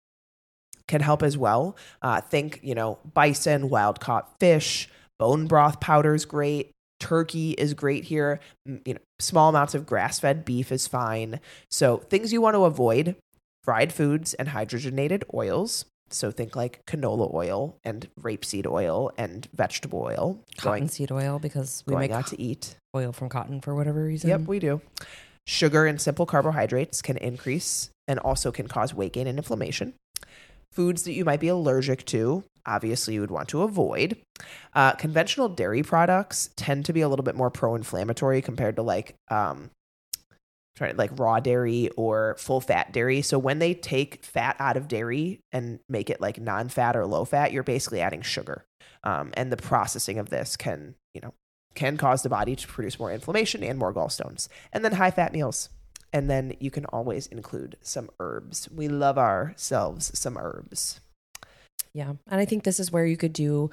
can 0.88 1.02
help 1.02 1.24
as 1.24 1.38
well. 1.38 1.76
Uh, 2.02 2.22
think, 2.22 2.60
you 2.62 2.76
know, 2.76 3.00
bison, 3.14 3.70
wild 3.70 4.00
caught 4.00 4.40
fish, 4.40 4.90
bone 5.18 5.48
broth 5.48 5.80
powder 5.80 6.14
is 6.14 6.26
great. 6.26 6.72
Turkey 7.00 7.52
is 7.52 7.74
great 7.74 8.04
here. 8.04 8.42
You 8.66 8.96
know, 8.96 9.00
small 9.20 9.50
amounts 9.50 9.74
of 9.74 9.86
grass 9.86 10.20
fed 10.20 10.44
beef 10.44 10.72
is 10.72 10.86
fine. 10.86 11.40
So 11.72 11.98
things 11.98 12.34
you 12.34 12.42
want 12.42 12.56
to 12.56 12.66
avoid: 12.66 13.16
fried 13.64 13.94
foods 13.94 14.34
and 14.34 14.50
hydrogenated 14.50 15.24
oils. 15.34 15.86
So 16.12 16.32
think 16.32 16.56
like 16.56 16.86
canola 16.86 17.34
oil 17.34 17.78
and 17.86 18.10
rapeseed 18.20 18.68
oil 18.68 19.12
and 19.18 19.48
vegetable 19.54 20.02
oil. 20.02 20.44
Cottonseed 20.58 21.12
oil 21.12 21.40
because 21.40 21.84
we 21.88 21.96
make 21.96 22.12
out 22.12 22.28
to 22.28 22.42
eat. 22.42 22.76
oil 22.96 23.14
from 23.14 23.30
cotton 23.30 23.62
for 23.62 23.76
whatever 23.76 24.04
reason. 24.04 24.30
Yep, 24.30 24.42
we 24.42 24.60
do. 24.60 24.82
Sugar 25.46 25.86
and 25.86 26.02
simple 26.02 26.26
carbohydrates 26.26 27.02
can 27.02 27.18
increase 27.18 27.90
and 28.10 28.20
also 28.20 28.52
can 28.52 28.68
cause 28.68 28.94
weight 28.94 29.14
gain 29.14 29.28
and 29.28 29.38
inflammation. 29.38 29.94
Foods 30.74 31.04
that 31.04 31.14
you 31.14 31.24
might 31.24 31.40
be 31.40 31.48
allergic 31.48 32.06
to, 32.06 32.44
obviously, 32.66 33.14
you 33.14 33.22
would 33.22 33.32
want 33.32 33.48
to 33.50 33.62
avoid. 33.62 34.18
Uh, 34.74 34.94
conventional 34.94 35.48
dairy 35.48 35.84
products 35.84 36.50
tend 36.56 36.86
to 36.86 36.94
be 36.94 37.02
a 37.02 37.08
little 37.08 37.24
bit 37.24 37.36
more 37.36 37.50
pro 37.50 37.76
inflammatory 37.76 38.42
compared 38.42 38.76
to 38.76 38.82
like, 38.82 39.16
um, 39.30 39.70
trying 40.76 40.98
like 40.98 41.12
raw 41.20 41.40
dairy 41.40 41.90
or 41.98 42.36
full 42.40 42.62
fat 42.62 42.92
dairy. 42.92 43.22
So 43.22 43.38
when 43.38 43.60
they 43.60 43.74
take 43.74 44.24
fat 44.24 44.56
out 44.60 44.78
of 44.78 44.88
dairy 44.88 45.40
and 45.52 45.80
make 45.88 46.10
it 46.10 46.22
like 46.22 46.40
non 46.40 46.70
fat 46.70 46.96
or 46.96 47.06
low 47.06 47.26
fat, 47.26 47.52
you're 47.52 47.64
basically 47.64 48.02
adding 48.02 48.22
sugar. 48.22 48.66
Um, 49.04 49.32
and 49.36 49.52
the 49.52 49.58
processing 49.58 50.18
of 50.20 50.30
this 50.30 50.58
can, 50.58 50.96
you 51.14 51.22
know, 51.22 51.34
can 51.76 51.98
cause 51.98 52.24
the 52.24 52.30
body 52.30 52.56
to 52.56 52.68
produce 52.68 53.00
more 53.00 53.12
inflammation 53.12 53.64
and 53.64 53.78
more 53.80 53.94
gallstones. 53.94 54.48
And 54.74 54.84
then 54.84 54.94
high 54.94 55.12
fat 55.12 55.34
meals. 55.34 55.70
And 56.12 56.30
then 56.30 56.56
you 56.60 56.72
can 56.72 56.86
always 56.86 57.28
include 57.28 57.78
some 57.82 58.10
herbs. 58.20 58.70
We 58.72 58.88
love 58.88 59.18
ourselves 59.18 60.18
some 60.18 60.38
herbs. 60.38 61.00
Yeah. 61.94 62.14
And 62.28 62.40
I 62.42 62.46
think 62.46 62.64
this 62.64 62.80
is 62.80 62.92
where 62.92 63.06
you 63.06 63.18
could 63.18 63.34
do 63.34 63.70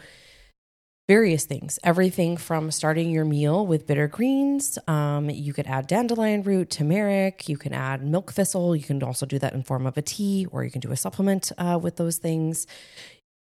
various 1.09 1.45
things 1.45 1.79
everything 1.85 2.37
from 2.37 2.71
starting 2.71 3.11
your 3.11 3.25
meal 3.25 3.65
with 3.65 3.87
bitter 3.87 4.09
greens 4.09 4.77
um, 4.89 5.31
you 5.31 5.53
could 5.53 5.67
add 5.67 5.87
dandelion 5.87 6.43
root 6.43 6.69
turmeric 6.69 7.49
you 7.49 7.57
can 7.57 7.73
add 7.73 8.05
milk 8.05 8.33
thistle 8.33 8.75
you 8.75 8.83
can 8.83 9.01
also 9.03 9.25
do 9.25 9.39
that 9.39 9.53
in 9.53 9.63
form 9.63 9.87
of 9.87 9.97
a 9.97 10.03
tea 10.03 10.47
or 10.51 10.65
you 10.65 10.71
can 10.71 10.81
do 10.81 10.91
a 10.91 10.97
supplement 10.97 11.53
uh, 11.59 11.79
with 11.81 11.97
those 11.97 12.17
things 12.17 12.67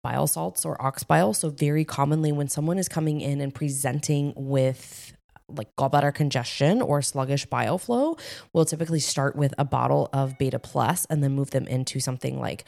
bile 0.04 0.28
salts 0.28 0.64
or 0.64 0.80
ox 0.80 1.04
bile 1.04 1.34
so 1.34 1.50
very 1.50 1.84
commonly 1.84 2.32
when 2.32 2.48
someone 2.48 2.78
is 2.78 2.88
coming 2.88 3.20
in 3.20 3.42
and 3.42 3.56
presenting 3.56 4.32
with 4.36 5.15
like 5.50 5.76
gallbladder 5.76 6.14
congestion 6.14 6.82
or 6.82 7.02
sluggish 7.02 7.46
bile 7.46 7.78
flow 7.78 8.18
we'll 8.54 8.66
typically 8.66 9.00
start 9.00 9.36
with 9.36 9.54
a 9.58 9.66
bottle 9.66 10.10
of 10.12 10.38
beta 10.38 10.60
plus 10.60 11.06
and 11.06 11.24
then 11.24 11.32
move 11.32 11.52
them 11.52 11.68
into 11.68 12.00
something 12.00 12.40
like 12.40 12.66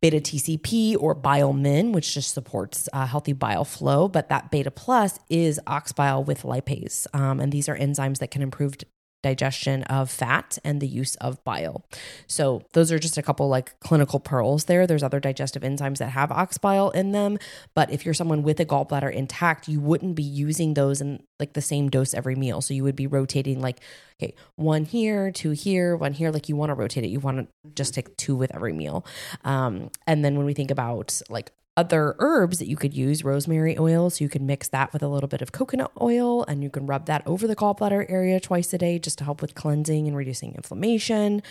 beta 0.00 0.18
TCP 0.18 0.96
or 0.98 1.14
BioMin, 1.14 1.92
which 1.92 2.14
just 2.14 2.32
supports 2.32 2.88
uh, 2.92 3.06
healthy 3.06 3.32
bile 3.32 3.64
flow. 3.64 4.08
But 4.08 4.28
that 4.30 4.50
beta 4.50 4.70
plus 4.70 5.18
is 5.28 5.60
ox 5.66 5.92
bile 5.92 6.24
with 6.24 6.42
lipase. 6.42 7.06
Um, 7.14 7.40
and 7.40 7.52
these 7.52 7.68
are 7.68 7.76
enzymes 7.76 8.18
that 8.18 8.30
can 8.30 8.42
improve 8.42 8.76
digestion 9.22 9.82
of 9.84 10.10
fat 10.10 10.58
and 10.64 10.80
the 10.80 10.86
use 10.86 11.14
of 11.16 11.42
bile. 11.44 11.84
So 12.26 12.62
those 12.72 12.90
are 12.90 12.98
just 12.98 13.18
a 13.18 13.22
couple 13.22 13.48
like 13.48 13.78
clinical 13.80 14.20
pearls 14.20 14.64
there. 14.64 14.86
There's 14.86 15.02
other 15.02 15.20
digestive 15.20 15.62
enzymes 15.62 15.98
that 15.98 16.10
have 16.10 16.32
ox 16.32 16.58
bile 16.58 16.90
in 16.90 17.12
them, 17.12 17.38
but 17.74 17.90
if 17.90 18.04
you're 18.04 18.14
someone 18.14 18.42
with 18.42 18.60
a 18.60 18.66
gallbladder 18.66 19.12
intact, 19.12 19.68
you 19.68 19.80
wouldn't 19.80 20.14
be 20.14 20.22
using 20.22 20.74
those 20.74 21.00
in 21.00 21.22
like 21.38 21.52
the 21.52 21.62
same 21.62 21.88
dose 21.88 22.14
every 22.14 22.34
meal. 22.34 22.60
So 22.60 22.74
you 22.74 22.82
would 22.84 22.96
be 22.96 23.06
rotating 23.06 23.60
like 23.60 23.80
okay, 24.20 24.34
one 24.56 24.84
here, 24.84 25.30
two 25.30 25.52
here, 25.52 25.96
one 25.96 26.12
here 26.12 26.30
like 26.30 26.48
you 26.48 26.56
want 26.56 26.70
to 26.70 26.74
rotate 26.74 27.04
it. 27.04 27.08
You 27.08 27.20
want 27.20 27.38
to 27.38 27.70
just 27.74 27.94
take 27.94 28.16
two 28.16 28.36
with 28.36 28.54
every 28.54 28.72
meal. 28.72 29.04
Um 29.44 29.90
and 30.06 30.24
then 30.24 30.36
when 30.36 30.46
we 30.46 30.54
think 30.54 30.70
about 30.70 31.20
like 31.28 31.52
other 31.80 32.14
herbs 32.18 32.58
that 32.58 32.68
you 32.68 32.76
could 32.76 32.92
use 32.92 33.24
rosemary 33.24 33.78
oil 33.78 34.10
so 34.10 34.22
you 34.22 34.28
can 34.28 34.44
mix 34.44 34.68
that 34.68 34.92
with 34.92 35.02
a 35.02 35.08
little 35.08 35.28
bit 35.28 35.40
of 35.40 35.50
coconut 35.50 35.90
oil 35.98 36.44
and 36.44 36.62
you 36.62 36.68
can 36.68 36.84
rub 36.86 37.06
that 37.06 37.22
over 37.26 37.46
the 37.46 37.56
gallbladder 37.56 38.04
area 38.10 38.38
twice 38.38 38.70
a 38.74 38.78
day 38.78 38.98
just 38.98 39.16
to 39.16 39.24
help 39.24 39.40
with 39.40 39.54
cleansing 39.54 40.06
and 40.06 40.14
reducing 40.14 40.54
inflammation 40.54 41.42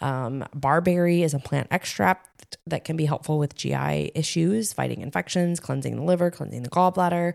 um, 0.00 0.46
barberry 0.54 1.24
is 1.24 1.34
a 1.34 1.40
plant 1.40 1.66
extract 1.72 2.56
that 2.64 2.84
can 2.84 2.96
be 2.96 3.06
helpful 3.06 3.40
with 3.40 3.56
gi 3.56 4.12
issues 4.14 4.72
fighting 4.72 5.00
infections 5.00 5.58
cleansing 5.58 5.96
the 5.96 6.02
liver 6.02 6.30
cleansing 6.30 6.62
the 6.62 6.70
gallbladder 6.70 7.34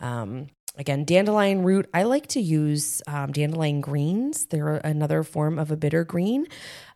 um, 0.00 0.46
Again, 0.76 1.04
dandelion 1.04 1.64
root. 1.64 1.90
I 1.92 2.04
like 2.04 2.28
to 2.28 2.40
use 2.40 3.02
um, 3.08 3.32
dandelion 3.32 3.80
greens. 3.80 4.46
They're 4.46 4.76
another 4.76 5.24
form 5.24 5.58
of 5.58 5.72
a 5.72 5.76
bitter 5.76 6.04
green. 6.04 6.46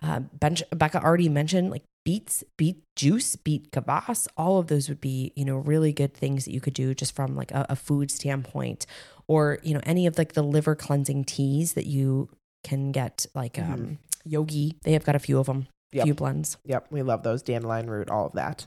Uh, 0.00 0.20
Bench, 0.20 0.62
Becca 0.70 1.02
already 1.02 1.28
mentioned 1.28 1.72
like 1.72 1.82
beets, 2.04 2.42
beet 2.56 2.82
juice, 2.96 3.36
beet 3.36 3.70
kvass. 3.70 4.26
All 4.36 4.58
of 4.58 4.66
those 4.66 4.88
would 4.88 5.00
be, 5.00 5.32
you 5.36 5.44
know, 5.44 5.56
really 5.56 5.92
good 5.92 6.14
things 6.14 6.44
that 6.44 6.52
you 6.52 6.60
could 6.60 6.74
do 6.74 6.94
just 6.94 7.14
from 7.14 7.36
like 7.36 7.50
a, 7.52 7.66
a 7.68 7.76
food 7.76 8.10
standpoint, 8.10 8.86
or 9.28 9.58
you 9.62 9.74
know, 9.74 9.80
any 9.84 10.06
of 10.06 10.18
like 10.18 10.32
the 10.32 10.42
liver 10.42 10.74
cleansing 10.74 11.24
teas 11.24 11.74
that 11.74 11.86
you 11.86 12.28
can 12.64 12.92
get, 12.92 13.26
like 13.34 13.58
um, 13.58 13.98
yogi. 14.24 14.76
They 14.82 14.92
have 14.92 15.04
got 15.04 15.14
a 15.16 15.20
few 15.20 15.38
of 15.38 15.46
them, 15.46 15.66
Yep. 15.92 16.04
few 16.04 16.14
blends. 16.14 16.56
Yep, 16.64 16.86
we 16.90 17.02
love 17.02 17.22
those 17.22 17.42
dandelion 17.42 17.88
root, 17.90 18.08
all 18.10 18.26
of 18.26 18.32
that. 18.32 18.66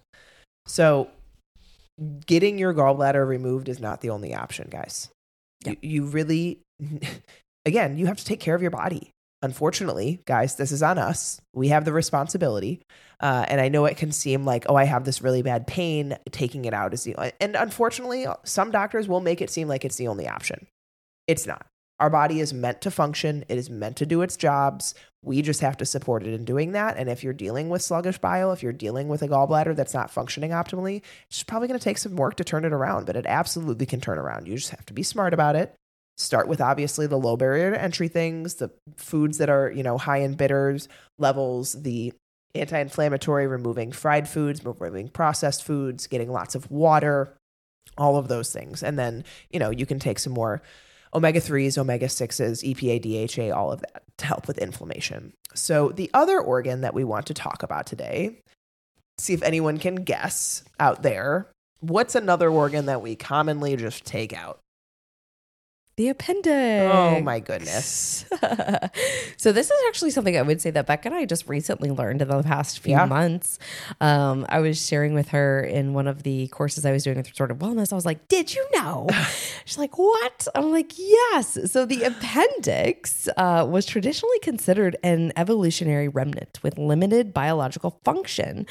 So, 0.68 1.10
getting 2.26 2.58
your 2.58 2.74
gallbladder 2.74 3.26
removed 3.28 3.70
is 3.70 3.80
not 3.80 4.02
the 4.02 4.10
only 4.10 4.34
option, 4.36 4.68
guys. 4.70 5.10
Yep. 5.66 5.78
You, 5.82 5.90
you 5.90 6.06
really, 6.06 6.60
again, 7.66 7.98
you 7.98 8.06
have 8.08 8.18
to 8.18 8.26
take 8.26 8.40
care 8.40 8.56
of 8.56 8.62
your 8.62 8.72
body. 8.72 9.12
Unfortunately, 9.42 10.22
guys, 10.26 10.56
this 10.56 10.72
is 10.72 10.82
on 10.82 10.98
us. 10.98 11.40
We 11.54 11.68
have 11.68 11.86
the 11.86 11.94
responsibility. 11.94 12.82
Uh, 13.20 13.46
and 13.48 13.62
I 13.62 13.70
know 13.70 13.86
it 13.86 13.98
can 13.98 14.12
seem 14.12 14.46
like, 14.46 14.66
oh, 14.68 14.76
I 14.76 14.86
have 14.86 15.06
this 15.06 15.22
really 15.22 15.42
bad 15.42 15.68
pain. 15.68 16.18
Taking 16.32 16.66
it 16.66 16.74
out 16.74 16.94
is 16.94 17.04
the, 17.04 17.16
and 17.42 17.56
unfortunately, 17.56 18.26
some 18.44 18.72
doctors 18.72 19.08
will 19.08 19.22
make 19.22 19.42
it 19.42 19.50
seem 19.50 19.68
like 19.68 19.86
it's 19.86 19.98
the 19.98 20.08
only 20.08 20.28
option. 20.28 20.68
It's 21.28 21.46
not. 21.46 21.66
Our 22.00 22.10
body 22.10 22.42
is 22.42 22.54
meant 22.54 22.82
to 22.82 22.92
function, 22.92 23.46
it 23.48 23.58
is 23.58 23.70
meant 23.70 23.96
to 23.98 24.06
do 24.06 24.22
its 24.22 24.36
jobs. 24.36 24.96
We 25.24 25.42
just 25.42 25.62
have 25.62 25.78
to 25.78 25.86
support 25.86 26.24
it 26.24 26.34
in 26.34 26.44
doing 26.44 26.74
that. 26.74 26.98
And 26.98 27.10
if 27.10 27.24
you're 27.24 27.34
dealing 27.34 27.70
with 27.70 27.82
sluggish 27.82 28.18
bile, 28.18 28.52
if 28.52 28.62
you're 28.62 28.74
dealing 28.74 29.08
with 29.08 29.22
a 29.22 29.28
gallbladder 29.28 29.76
that's 29.76 29.94
not 29.94 30.12
functioning 30.12 30.52
optimally, 30.52 31.02
it's 31.30 31.44
probably 31.44 31.70
going 31.70 31.80
to 31.80 31.84
take 31.84 31.98
some 31.98 32.18
work 32.18 32.36
to 32.36 32.44
turn 32.44 32.66
it 32.66 32.74
around, 32.74 33.06
but 33.06 33.16
it 33.16 33.26
absolutely 33.28 33.86
can 33.86 34.02
turn 34.02 34.18
around. 34.18 34.48
You 34.48 34.56
just 34.56 34.72
have 34.72 34.86
to 34.88 34.94
be 34.94 35.04
smart 35.04 35.34
about 35.34 35.56
it. 35.56 35.74
Start 36.18 36.48
with 36.48 36.62
obviously 36.62 37.08
the 37.08 37.18
low 37.18 37.36
barrier 37.36 37.72
to 37.72 37.82
entry 37.82 38.08
things, 38.08 38.56
the 38.56 38.72
foods 38.96 39.38
that 39.38 39.50
are, 39.50 39.72
you 39.72 39.84
know, 39.84 39.98
high 39.98 40.20
in 40.20 40.36
bitters 40.36 40.88
levels, 41.18 41.74
the 41.82 42.14
anti-inflammatory, 42.54 43.48
removing 43.48 43.92
fried 43.92 44.28
foods, 44.28 44.64
removing 44.64 45.10
processed 45.10 45.64
foods, 45.64 46.08
getting 46.08 46.32
lots 46.32 46.56
of 46.56 46.72
water, 46.72 47.36
all 47.98 48.18
of 48.18 48.30
those 48.30 48.52
things. 48.54 48.82
And 48.82 48.98
then, 48.98 49.26
you 49.50 49.60
know, 49.60 49.70
you 49.70 49.86
can 49.86 50.00
take 50.00 50.20
some 50.20 50.34
more 50.34 50.62
omega 51.14 51.40
3s, 51.40 51.78
omega 51.78 52.08
6s, 52.08 52.64
EPA, 52.64 53.02
DHA, 53.02 53.56
all 53.56 53.72
of 53.72 53.82
that 53.82 54.04
to 54.18 54.26
help 54.26 54.48
with 54.48 54.58
inflammation. 54.58 55.34
So, 55.54 55.90
the 55.90 56.10
other 56.14 56.40
organ 56.40 56.82
that 56.82 56.94
we 56.94 57.04
want 57.04 57.26
to 57.28 57.34
talk 57.34 57.64
about 57.64 57.86
today, 57.86 58.40
see 59.18 59.34
if 59.34 59.44
anyone 59.44 59.78
can 59.78 59.96
guess 59.96 60.64
out 60.80 61.04
there, 61.04 61.48
what's 61.82 62.16
another 62.16 62.50
organ 62.50 62.86
that 62.86 63.02
we 63.02 63.16
commonly 63.16 63.76
just 63.76 64.06
take 64.06 64.34
out? 64.34 64.60
The 65.98 66.10
appendix. 66.10 66.92
Oh 66.94 67.22
my 67.22 67.40
goodness. 67.40 68.26
so 69.38 69.52
this 69.54 69.68
is 69.72 69.78
actually 69.88 70.12
something 70.12 70.36
I 70.38 70.42
would 70.42 70.60
say 70.60 70.70
that 70.72 70.88
Becca 70.88 71.08
and 71.08 71.16
I 71.16 71.24
just 71.24 71.48
recently 71.48 71.90
learned 71.90 72.22
in 72.22 72.28
the 72.28 72.44
past 72.44 72.80
few 72.80 72.92
Yeah. 72.96 73.06
months. 73.06 73.60
Um, 74.02 74.46
I 74.50 74.60
was 74.60 74.86
sharing 74.86 75.14
with 75.14 75.30
her 75.30 75.62
in 75.64 75.94
one 75.94 76.08
of 76.08 76.24
the 76.24 76.48
courses 76.50 76.86
I 76.86 76.92
was 76.92 77.06
doing 77.06 77.16
with 77.16 77.34
sort 77.34 77.50
of 77.50 77.60
wellness. 77.60 77.94
I 77.94 77.96
was 77.96 78.06
like, 78.06 78.28
"Did 78.28 78.54
you 78.54 78.68
know?" 78.74 79.08
She's 79.66 79.78
like, 79.78 79.98
"What?" 79.98 80.48
I'm 80.54 80.70
like, 80.74 80.92
"Yes." 80.98 81.58
So 81.72 81.86
the 81.86 82.04
appendix 82.04 83.30
uh, 83.38 83.66
was 83.70 83.86
traditionally 83.86 84.40
considered 84.40 84.98
an 85.02 85.32
evolutionary 85.38 86.10
remnant 86.10 86.60
with 86.62 86.78
limited 86.78 87.34
biological 87.34 88.02
function. 88.04 88.66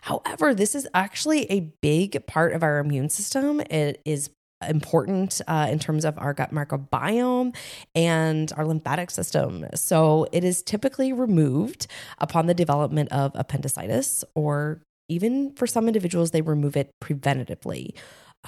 However, 0.00 0.54
this 0.54 0.74
is 0.74 0.88
actually 0.94 1.44
a 1.52 1.60
big 1.60 2.26
part 2.26 2.54
of 2.54 2.62
our 2.62 2.78
immune 2.78 3.10
system. 3.10 3.60
It 3.70 4.00
is 4.06 4.30
important 4.68 5.40
uh, 5.46 5.68
in 5.70 5.78
terms 5.78 6.04
of 6.04 6.18
our 6.18 6.34
gut 6.34 6.52
microbiome 6.52 7.54
and 7.94 8.52
our 8.56 8.66
lymphatic 8.66 9.10
system. 9.10 9.66
So 9.74 10.26
it 10.32 10.44
is 10.44 10.62
typically 10.62 11.12
removed 11.12 11.86
upon 12.18 12.46
the 12.46 12.54
development 12.54 13.10
of 13.12 13.32
appendicitis, 13.34 14.24
or 14.34 14.82
even 15.08 15.52
for 15.54 15.66
some 15.66 15.86
individuals, 15.86 16.30
they 16.30 16.42
remove 16.42 16.76
it 16.76 16.90
preventatively. 17.02 17.94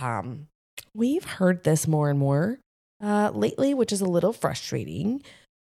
Um, 0.01 0.48
we've 0.94 1.25
heard 1.25 1.64
this 1.64 1.88
more 1.88 2.11
and 2.11 2.18
more 2.18 2.59
uh, 3.03 3.31
lately, 3.35 3.75
which 3.75 3.92
is 3.92 4.01
a 4.01 4.07
little 4.07 4.33
frustrating. 4.33 5.22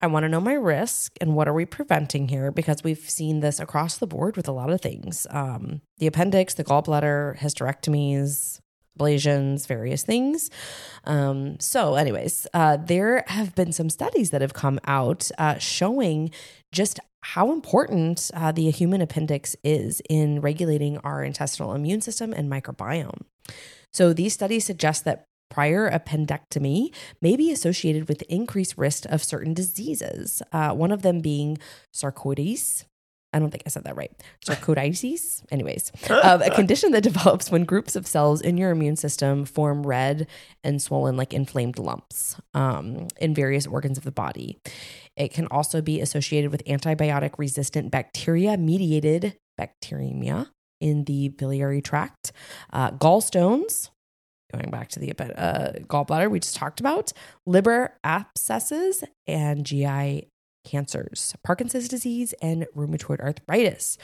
I 0.01 0.09
want 0.09 0.25
to 0.25 0.29
know 0.29 0.41
my 0.41 0.55
risk 0.55 1.13
and 1.21 1.37
what 1.37 1.47
are 1.47 1.55
we 1.55 1.65
preventing 1.65 2.27
here 2.27 2.51
because 2.51 2.83
we've 2.83 3.09
seen 3.09 3.39
this 3.39 3.61
across 3.61 3.99
the 3.99 4.07
board 4.09 4.37
with 4.37 4.49
a 4.49 4.53
lot 4.53 4.71
of 4.71 4.81
things 4.81 5.29
um, 5.31 5.81
the 5.99 6.09
appendix, 6.09 6.55
the 6.55 6.65
gallbladder, 6.65 7.39
hysterectomies, 7.39 8.59
ablations, 8.99 9.67
various 9.67 10.03
things. 10.03 10.51
Um, 11.05 11.59
so, 11.59 11.95
anyways, 11.95 12.47
uh, 12.55 12.77
there 12.77 13.25
have 13.29 13.55
been 13.55 13.73
some 13.73 13.91
studies 13.91 14.31
that 14.31 14.41
have 14.41 14.55
come 14.55 14.79
out 14.87 15.31
uh, 15.39 15.59
showing 15.59 16.31
just 16.73 17.01
how 17.23 17.53
important 17.53 18.31
uh, 18.35 18.53
the 18.53 18.71
human 18.71 19.01
appendix 19.01 19.55
is 19.63 20.03
in 20.09 20.41
regulating 20.41 20.99
our 20.99 21.23
intestinal 21.23 21.75
immune 21.75 22.01
system 22.01 22.33
and 22.33 22.51
microbiome. 22.51 23.23
So, 23.93 24.13
these 24.13 24.35
studies 24.35 24.65
suggest 24.65 25.05
that 25.05 25.27
prior 25.51 25.91
appendectomy 25.91 26.95
may 27.21 27.37
be 27.37 27.53
associated 27.53 28.09
with 28.09 28.23
increased 28.23 28.79
risk 28.79 29.05
of 29.07 29.23
certain 29.23 29.53
diseases, 29.53 30.43
uh, 30.51 30.73
one 30.73 30.91
of 30.91 31.03
them 31.03 31.21
being 31.21 31.59
sarcoides. 31.95 32.85
I 33.33 33.39
don't 33.39 33.51
think 33.51 33.63
I 33.67 33.71
said 33.71 33.85
that 33.85 33.97
right. 33.97 34.13
Sarcoidosis. 34.47 35.43
Anyways, 35.51 35.93
um, 36.11 36.43
a 36.43 36.51
condition 36.51 36.93
that 36.93 37.03
develops 37.03 37.51
when 37.51 37.65
groups 37.65 37.97
of 37.97 38.07
cells 38.07 38.41
in 38.41 38.57
your 38.59 38.71
immune 38.71 38.97
system 38.97 39.45
form 39.45 39.87
red 39.87 40.27
and 40.63 40.81
swollen, 40.81 41.17
like 41.17 41.33
inflamed 41.33 41.79
lumps 41.79 42.37
um, 42.55 43.09
in 43.21 43.35
various 43.35 43.67
organs 43.67 43.99
of 43.99 44.05
the 44.05 44.13
body. 44.13 44.59
It 45.17 45.33
can 45.33 45.47
also 45.49 45.83
be 45.83 46.01
associated 46.01 46.51
with 46.51 46.65
antibiotic 46.65 47.39
resistant 47.39 47.91
bacteria 47.91 48.57
mediated 48.57 49.37
bacteremia 49.61 50.49
in 50.81 51.05
the 51.05 51.29
biliary 51.29 51.81
tract, 51.81 52.33
uh, 52.73 52.91
gallstones, 52.91 53.91
going 54.53 54.71
back 54.71 54.89
to 54.89 54.99
the 54.99 55.13
uh, 55.13 55.73
gallbladder 55.87 56.31
we 56.31 56.41
just 56.41 56.57
talked 56.57 56.81
about, 56.81 57.13
liver 57.47 57.95
abscesses, 58.05 59.05
and 59.27 59.65
GI 59.65 60.29
cancers, 60.65 61.35
Parkinson's 61.45 61.89
disease, 61.89 62.35
and 62.41 62.67
rheumatoid 62.77 63.21
arthritis. 63.21 63.99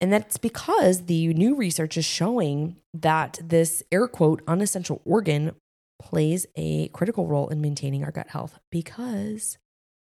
And 0.00 0.12
that's 0.12 0.36
because 0.36 1.06
the 1.06 1.32
new 1.34 1.54
research 1.54 1.96
is 1.96 2.04
showing 2.04 2.76
that 2.92 3.38
this 3.42 3.82
air 3.90 4.08
quote 4.08 4.42
unessential 4.46 5.00
organ 5.04 5.54
plays 5.98 6.46
a 6.56 6.88
critical 6.88 7.26
role 7.26 7.48
in 7.48 7.60
maintaining 7.60 8.04
our 8.04 8.10
gut 8.10 8.28
health 8.28 8.58
because 8.70 9.56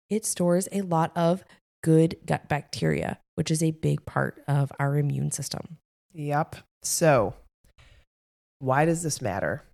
it 0.08 0.24
stores 0.24 0.68
a 0.72 0.80
lot 0.82 1.12
of 1.16 1.44
good 1.82 2.16
gut 2.24 2.48
bacteria, 2.48 3.18
which 3.34 3.50
is 3.50 3.62
a 3.62 3.72
big 3.72 4.04
part 4.06 4.42
of 4.48 4.72
our 4.78 4.96
immune 4.96 5.30
system. 5.30 5.78
Yep. 6.14 6.56
So, 6.82 7.34
why 8.58 8.84
does 8.84 9.02
this 9.02 9.20
matter? 9.20 9.64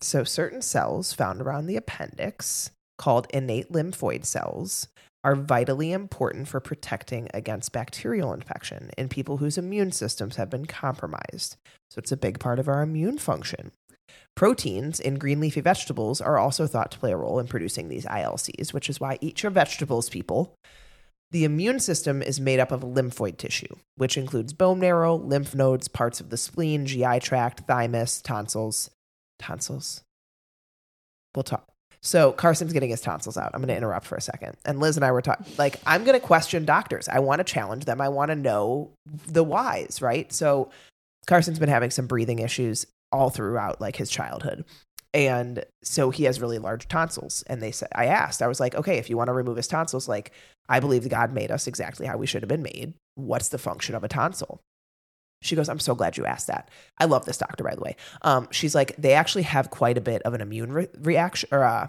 So, 0.00 0.24
certain 0.24 0.62
cells 0.62 1.12
found 1.12 1.40
around 1.40 1.66
the 1.66 1.76
appendix, 1.76 2.70
called 2.96 3.26
innate 3.30 3.72
lymphoid 3.72 4.24
cells, 4.24 4.88
are 5.24 5.34
vitally 5.34 5.92
important 5.92 6.48
for 6.48 6.60
protecting 6.60 7.28
against 7.34 7.72
bacterial 7.72 8.32
infection 8.32 8.90
in 8.96 9.08
people 9.08 9.38
whose 9.38 9.58
immune 9.58 9.92
systems 9.92 10.36
have 10.36 10.50
been 10.50 10.66
compromised. 10.66 11.56
So, 11.90 11.98
it's 11.98 12.12
a 12.12 12.16
big 12.16 12.38
part 12.38 12.58
of 12.58 12.68
our 12.68 12.82
immune 12.82 13.18
function. 13.18 13.72
Proteins 14.34 15.00
in 15.00 15.18
green 15.18 15.40
leafy 15.40 15.60
vegetables 15.60 16.20
are 16.20 16.38
also 16.38 16.66
thought 16.66 16.92
to 16.92 16.98
play 16.98 17.12
a 17.12 17.16
role 17.16 17.38
in 17.38 17.48
producing 17.48 17.88
these 17.88 18.06
ILCs, 18.06 18.72
which 18.72 18.88
is 18.88 19.00
why 19.00 19.18
eat 19.20 19.42
your 19.42 19.50
vegetables, 19.50 20.08
people. 20.08 20.54
The 21.30 21.44
immune 21.44 21.80
system 21.80 22.22
is 22.22 22.40
made 22.40 22.58
up 22.58 22.72
of 22.72 22.80
lymphoid 22.80 23.36
tissue, 23.36 23.74
which 23.96 24.16
includes 24.16 24.52
bone 24.52 24.80
marrow, 24.80 25.16
lymph 25.16 25.54
nodes, 25.54 25.88
parts 25.88 26.20
of 26.20 26.30
the 26.30 26.36
spleen, 26.36 26.86
GI 26.86 27.20
tract, 27.20 27.66
thymus, 27.66 28.22
tonsils. 28.22 28.90
Tonsils? 29.38 30.02
We'll 31.34 31.42
talk. 31.42 31.68
So 32.02 32.32
Carson's 32.32 32.72
getting 32.72 32.90
his 32.90 33.00
tonsils 33.00 33.36
out. 33.36 33.50
I'm 33.54 33.60
going 33.60 33.68
to 33.68 33.76
interrupt 33.76 34.06
for 34.06 34.16
a 34.16 34.20
second. 34.20 34.56
And 34.64 34.80
Liz 34.80 34.96
and 34.96 35.04
I 35.04 35.12
were 35.12 35.22
talking, 35.22 35.46
like, 35.58 35.80
I'm 35.86 36.04
going 36.04 36.18
to 36.18 36.24
question 36.24 36.64
doctors. 36.64 37.08
I 37.08 37.18
want 37.18 37.40
to 37.40 37.44
challenge 37.44 37.84
them. 37.84 38.00
I 38.00 38.08
want 38.08 38.30
to 38.30 38.36
know 38.36 38.90
the 39.26 39.44
whys, 39.44 40.00
right? 40.00 40.32
So 40.32 40.70
Carson's 41.26 41.58
been 41.58 41.68
having 41.68 41.90
some 41.90 42.06
breathing 42.06 42.38
issues 42.38 42.86
all 43.10 43.30
throughout 43.30 43.80
like 43.80 43.96
his 43.96 44.10
childhood. 44.10 44.64
And 45.14 45.64
so 45.82 46.10
he 46.10 46.24
has 46.24 46.40
really 46.40 46.58
large 46.58 46.86
tonsils. 46.86 47.42
And 47.46 47.62
they 47.62 47.72
said, 47.72 47.88
I 47.94 48.06
asked, 48.06 48.42
I 48.42 48.46
was 48.46 48.60
like, 48.60 48.74
okay, 48.74 48.98
if 48.98 49.08
you 49.08 49.16
want 49.16 49.28
to 49.28 49.32
remove 49.32 49.56
his 49.56 49.66
tonsils, 49.66 50.06
like, 50.06 50.32
I 50.68 50.80
believe 50.80 51.08
God 51.08 51.32
made 51.32 51.50
us 51.50 51.66
exactly 51.66 52.06
how 52.06 52.18
we 52.18 52.26
should 52.26 52.42
have 52.42 52.48
been 52.48 52.62
made. 52.62 52.92
What's 53.14 53.48
the 53.48 53.58
function 53.58 53.94
of 53.94 54.04
a 54.04 54.08
tonsil? 54.08 54.60
She 55.40 55.54
goes, 55.54 55.68
I'm 55.68 55.78
so 55.78 55.94
glad 55.94 56.16
you 56.16 56.26
asked 56.26 56.48
that. 56.48 56.68
I 56.98 57.04
love 57.04 57.24
this 57.24 57.38
doctor, 57.38 57.62
by 57.64 57.74
the 57.74 57.80
way. 57.80 57.96
Um, 58.22 58.48
she's 58.50 58.74
like, 58.74 58.96
they 58.96 59.12
actually 59.12 59.44
have 59.44 59.70
quite 59.70 59.96
a 59.96 60.00
bit 60.00 60.22
of 60.22 60.34
an 60.34 60.40
immune 60.40 60.72
re- 60.72 60.88
reaction 60.98 61.48
or 61.52 61.62
uh, 61.62 61.88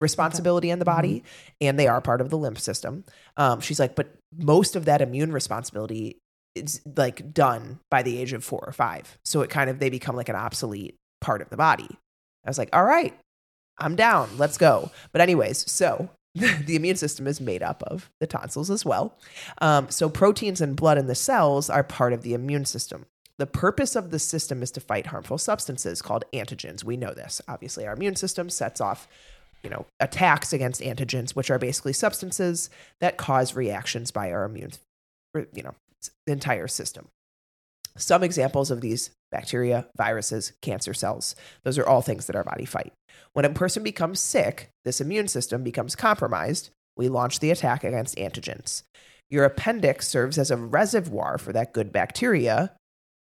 responsibility 0.00 0.68
in 0.68 0.80
the 0.80 0.84
body, 0.84 1.22
and 1.60 1.78
they 1.78 1.86
are 1.86 2.00
part 2.00 2.20
of 2.20 2.30
the 2.30 2.38
lymph 2.38 2.58
system. 2.58 3.04
Um, 3.36 3.60
she's 3.60 3.78
like, 3.78 3.94
but 3.94 4.14
most 4.36 4.74
of 4.74 4.86
that 4.86 5.00
immune 5.00 5.32
responsibility 5.32 6.18
is 6.54 6.80
like 6.96 7.32
done 7.32 7.78
by 7.90 8.02
the 8.02 8.18
age 8.18 8.32
of 8.32 8.44
four 8.44 8.64
or 8.66 8.72
five. 8.72 9.16
So 9.24 9.42
it 9.42 9.48
kind 9.50 9.70
of, 9.70 9.78
they 9.78 9.88
become 9.88 10.16
like 10.16 10.28
an 10.28 10.36
obsolete 10.36 10.96
part 11.20 11.40
of 11.40 11.50
the 11.50 11.56
body. 11.56 11.88
I 12.44 12.50
was 12.50 12.58
like, 12.58 12.70
all 12.72 12.84
right, 12.84 13.16
I'm 13.78 13.94
down. 13.94 14.28
Let's 14.38 14.58
go. 14.58 14.90
But, 15.12 15.20
anyways, 15.20 15.70
so 15.70 16.10
the 16.34 16.76
immune 16.76 16.96
system 16.96 17.26
is 17.26 17.40
made 17.40 17.62
up 17.62 17.82
of 17.84 18.10
the 18.20 18.26
tonsils 18.26 18.70
as 18.70 18.84
well. 18.84 19.18
Um, 19.58 19.90
so, 19.90 20.08
proteins 20.08 20.60
and 20.60 20.76
blood 20.76 20.98
in 20.98 21.06
the 21.06 21.14
cells 21.14 21.68
are 21.68 21.84
part 21.84 22.12
of 22.12 22.22
the 22.22 22.34
immune 22.34 22.64
system. 22.64 23.06
The 23.38 23.46
purpose 23.46 23.96
of 23.96 24.10
the 24.10 24.18
system 24.18 24.62
is 24.62 24.70
to 24.72 24.80
fight 24.80 25.06
harmful 25.06 25.38
substances 25.38 26.00
called 26.00 26.24
antigens. 26.32 26.84
We 26.84 26.96
know 26.96 27.12
this. 27.12 27.40
Obviously, 27.48 27.86
our 27.86 27.94
immune 27.94 28.16
system 28.16 28.48
sets 28.48 28.80
off, 28.80 29.08
you 29.62 29.70
know, 29.70 29.86
attacks 30.00 30.52
against 30.52 30.80
antigens, 30.80 31.32
which 31.32 31.50
are 31.50 31.58
basically 31.58 31.92
substances 31.92 32.70
that 33.00 33.16
cause 33.16 33.54
reactions 33.54 34.10
by 34.10 34.32
our 34.32 34.44
immune, 34.44 34.72
you 35.34 35.62
know, 35.62 35.74
entire 36.26 36.68
system. 36.68 37.08
Some 37.96 38.22
examples 38.22 38.70
of 38.70 38.80
these 38.80 39.10
bacteria, 39.32 39.88
viruses, 39.96 40.52
cancer 40.62 40.94
cells. 40.94 41.34
Those 41.64 41.78
are 41.78 41.86
all 41.86 42.02
things 42.02 42.26
that 42.26 42.36
our 42.36 42.44
body 42.44 42.64
fight. 42.64 42.92
When 43.32 43.44
a 43.44 43.50
person 43.50 43.82
becomes 43.82 44.20
sick, 44.20 44.68
this 44.84 45.00
immune 45.00 45.26
system 45.26 45.64
becomes 45.64 45.96
compromised. 45.96 46.70
We 46.96 47.08
launch 47.08 47.40
the 47.40 47.50
attack 47.50 47.82
against 47.82 48.16
antigens. 48.16 48.84
Your 49.30 49.44
appendix 49.44 50.06
serves 50.06 50.38
as 50.38 50.50
a 50.50 50.56
reservoir 50.56 51.38
for 51.38 51.52
that 51.52 51.72
good 51.72 51.90
bacteria 51.90 52.72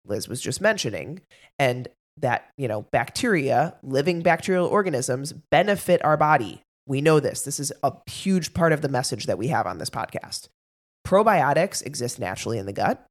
Liz 0.08 0.28
was 0.28 0.40
just 0.40 0.60
mentioning, 0.60 1.20
and 1.58 1.88
that, 2.18 2.48
you 2.56 2.68
know, 2.68 2.86
bacteria, 2.92 3.74
living 3.82 4.22
bacterial 4.22 4.66
organisms 4.66 5.32
benefit 5.50 6.04
our 6.04 6.16
body. 6.16 6.62
We 6.86 7.00
know 7.00 7.20
this. 7.20 7.42
This 7.42 7.60
is 7.60 7.72
a 7.82 7.92
huge 8.10 8.54
part 8.54 8.72
of 8.72 8.80
the 8.80 8.88
message 8.88 9.26
that 9.26 9.38
we 9.38 9.48
have 9.48 9.66
on 9.66 9.78
this 9.78 9.90
podcast. 9.90 10.48
Probiotics 11.06 11.84
exist 11.84 12.18
naturally 12.18 12.58
in 12.58 12.66
the 12.66 12.72
gut. 12.72 13.04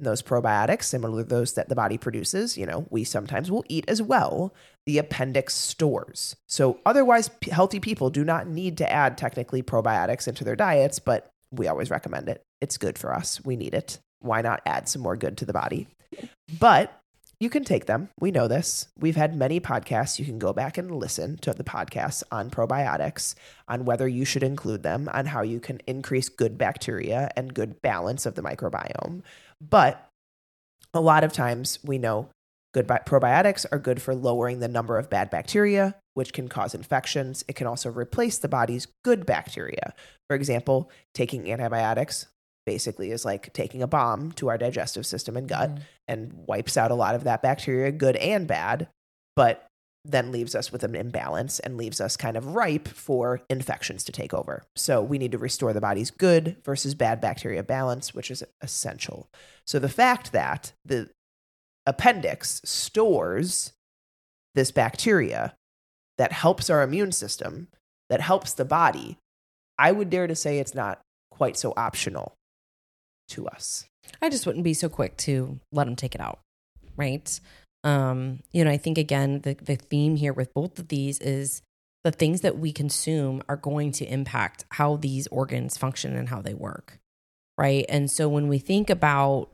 Those 0.00 0.22
probiotics, 0.22 0.84
similar 0.84 1.22
to 1.22 1.28
those 1.28 1.54
that 1.54 1.68
the 1.68 1.74
body 1.74 1.98
produces, 1.98 2.56
you 2.56 2.66
know, 2.66 2.86
we 2.88 3.02
sometimes 3.02 3.50
will 3.50 3.64
eat 3.68 3.84
as 3.88 4.00
well. 4.00 4.54
The 4.86 4.98
appendix 4.98 5.54
stores. 5.54 6.36
So, 6.46 6.78
otherwise, 6.86 7.28
p- 7.40 7.50
healthy 7.50 7.80
people 7.80 8.08
do 8.08 8.24
not 8.24 8.46
need 8.46 8.78
to 8.78 8.90
add 8.90 9.18
technically 9.18 9.62
probiotics 9.62 10.28
into 10.28 10.44
their 10.44 10.56
diets, 10.56 10.98
but 11.00 11.28
we 11.50 11.66
always 11.66 11.90
recommend 11.90 12.28
it. 12.28 12.42
It's 12.60 12.76
good 12.76 12.96
for 12.96 13.12
us. 13.12 13.44
We 13.44 13.56
need 13.56 13.74
it. 13.74 13.98
Why 14.20 14.40
not 14.40 14.62
add 14.64 14.88
some 14.88 15.02
more 15.02 15.16
good 15.16 15.36
to 15.38 15.44
the 15.44 15.52
body? 15.52 15.88
But 16.58 16.96
you 17.40 17.48
can 17.48 17.62
take 17.62 17.86
them. 17.86 18.08
We 18.18 18.32
know 18.32 18.48
this. 18.48 18.88
We've 18.98 19.16
had 19.16 19.36
many 19.36 19.60
podcasts. 19.60 20.18
You 20.18 20.24
can 20.24 20.38
go 20.38 20.52
back 20.52 20.76
and 20.76 20.90
listen 20.90 21.36
to 21.38 21.52
the 21.52 21.62
podcasts 21.62 22.24
on 22.32 22.50
probiotics, 22.50 23.34
on 23.68 23.84
whether 23.84 24.08
you 24.08 24.24
should 24.24 24.42
include 24.42 24.82
them, 24.82 25.08
on 25.12 25.26
how 25.26 25.42
you 25.42 25.60
can 25.60 25.80
increase 25.86 26.28
good 26.28 26.58
bacteria 26.58 27.30
and 27.36 27.54
good 27.54 27.80
balance 27.80 28.26
of 28.26 28.34
the 28.34 28.42
microbiome. 28.42 29.22
But 29.60 30.10
a 30.92 31.00
lot 31.00 31.22
of 31.22 31.32
times 31.32 31.78
we 31.84 31.98
know 31.98 32.28
good 32.74 32.88
bi- 32.88 33.02
probiotics 33.06 33.64
are 33.70 33.78
good 33.78 34.02
for 34.02 34.16
lowering 34.16 34.58
the 34.58 34.68
number 34.68 34.98
of 34.98 35.08
bad 35.08 35.30
bacteria, 35.30 35.94
which 36.14 36.32
can 36.32 36.48
cause 36.48 36.74
infections. 36.74 37.44
It 37.46 37.54
can 37.54 37.68
also 37.68 37.88
replace 37.88 38.38
the 38.38 38.48
body's 38.48 38.88
good 39.04 39.26
bacteria. 39.26 39.94
For 40.28 40.34
example, 40.34 40.90
taking 41.14 41.50
antibiotics 41.50 42.26
basically 42.68 43.10
is 43.10 43.24
like 43.24 43.50
taking 43.54 43.82
a 43.82 43.86
bomb 43.86 44.30
to 44.32 44.48
our 44.48 44.58
digestive 44.58 45.06
system 45.06 45.38
and 45.38 45.48
gut 45.48 45.70
mm-hmm. 45.70 45.82
and 46.06 46.32
wipes 46.34 46.76
out 46.76 46.90
a 46.90 46.94
lot 46.94 47.14
of 47.14 47.24
that 47.24 47.40
bacteria, 47.40 47.90
good 47.90 48.14
and 48.16 48.46
bad, 48.46 48.88
but 49.34 49.66
then 50.04 50.30
leaves 50.30 50.54
us 50.54 50.70
with 50.70 50.84
an 50.84 50.94
imbalance 50.94 51.60
and 51.60 51.78
leaves 51.78 51.98
us 51.98 52.14
kind 52.14 52.36
of 52.36 52.54
ripe 52.54 52.86
for 52.86 53.40
infections 53.48 54.04
to 54.04 54.12
take 54.12 54.34
over. 54.34 54.64
So 54.76 55.00
we 55.00 55.16
need 55.16 55.32
to 55.32 55.38
restore 55.38 55.72
the 55.72 55.80
body's 55.80 56.10
good 56.10 56.58
versus 56.62 56.94
bad 56.94 57.22
bacteria 57.22 57.62
balance, 57.62 58.12
which 58.12 58.30
is 58.30 58.44
essential. 58.60 59.30
So 59.66 59.78
the 59.78 59.88
fact 59.88 60.32
that 60.32 60.74
the 60.84 61.08
appendix 61.86 62.60
stores 62.66 63.72
this 64.54 64.70
bacteria 64.70 65.54
that 66.18 66.32
helps 66.32 66.68
our 66.68 66.82
immune 66.82 67.12
system, 67.12 67.68
that 68.10 68.20
helps 68.20 68.52
the 68.52 68.66
body, 68.66 69.16
I 69.78 69.90
would 69.92 70.10
dare 70.10 70.26
to 70.26 70.34
say 70.34 70.58
it's 70.58 70.74
not 70.74 71.00
quite 71.30 71.56
so 71.56 71.72
optional 71.78 72.34
to 73.28 73.46
us. 73.48 73.86
I 74.20 74.28
just 74.28 74.46
wouldn't 74.46 74.64
be 74.64 74.74
so 74.74 74.88
quick 74.88 75.16
to 75.18 75.58
let 75.72 75.84
them 75.84 75.96
take 75.96 76.14
it 76.14 76.20
out, 76.20 76.40
right? 76.96 77.40
Um, 77.84 78.40
you 78.52 78.64
know, 78.64 78.70
I 78.70 78.76
think 78.76 78.98
again, 78.98 79.40
the 79.42 79.54
the 79.54 79.76
theme 79.76 80.16
here 80.16 80.32
with 80.32 80.52
both 80.54 80.78
of 80.78 80.88
these 80.88 81.18
is 81.20 81.62
the 82.04 82.10
things 82.10 82.40
that 82.40 82.58
we 82.58 82.72
consume 82.72 83.42
are 83.48 83.56
going 83.56 83.92
to 83.92 84.06
impact 84.06 84.64
how 84.72 84.96
these 84.96 85.26
organs 85.28 85.76
function 85.76 86.16
and 86.16 86.28
how 86.28 86.40
they 86.40 86.54
work, 86.54 86.98
right? 87.56 87.84
And 87.88 88.10
so 88.10 88.28
when 88.28 88.48
we 88.48 88.58
think 88.58 88.90
about 88.90 89.50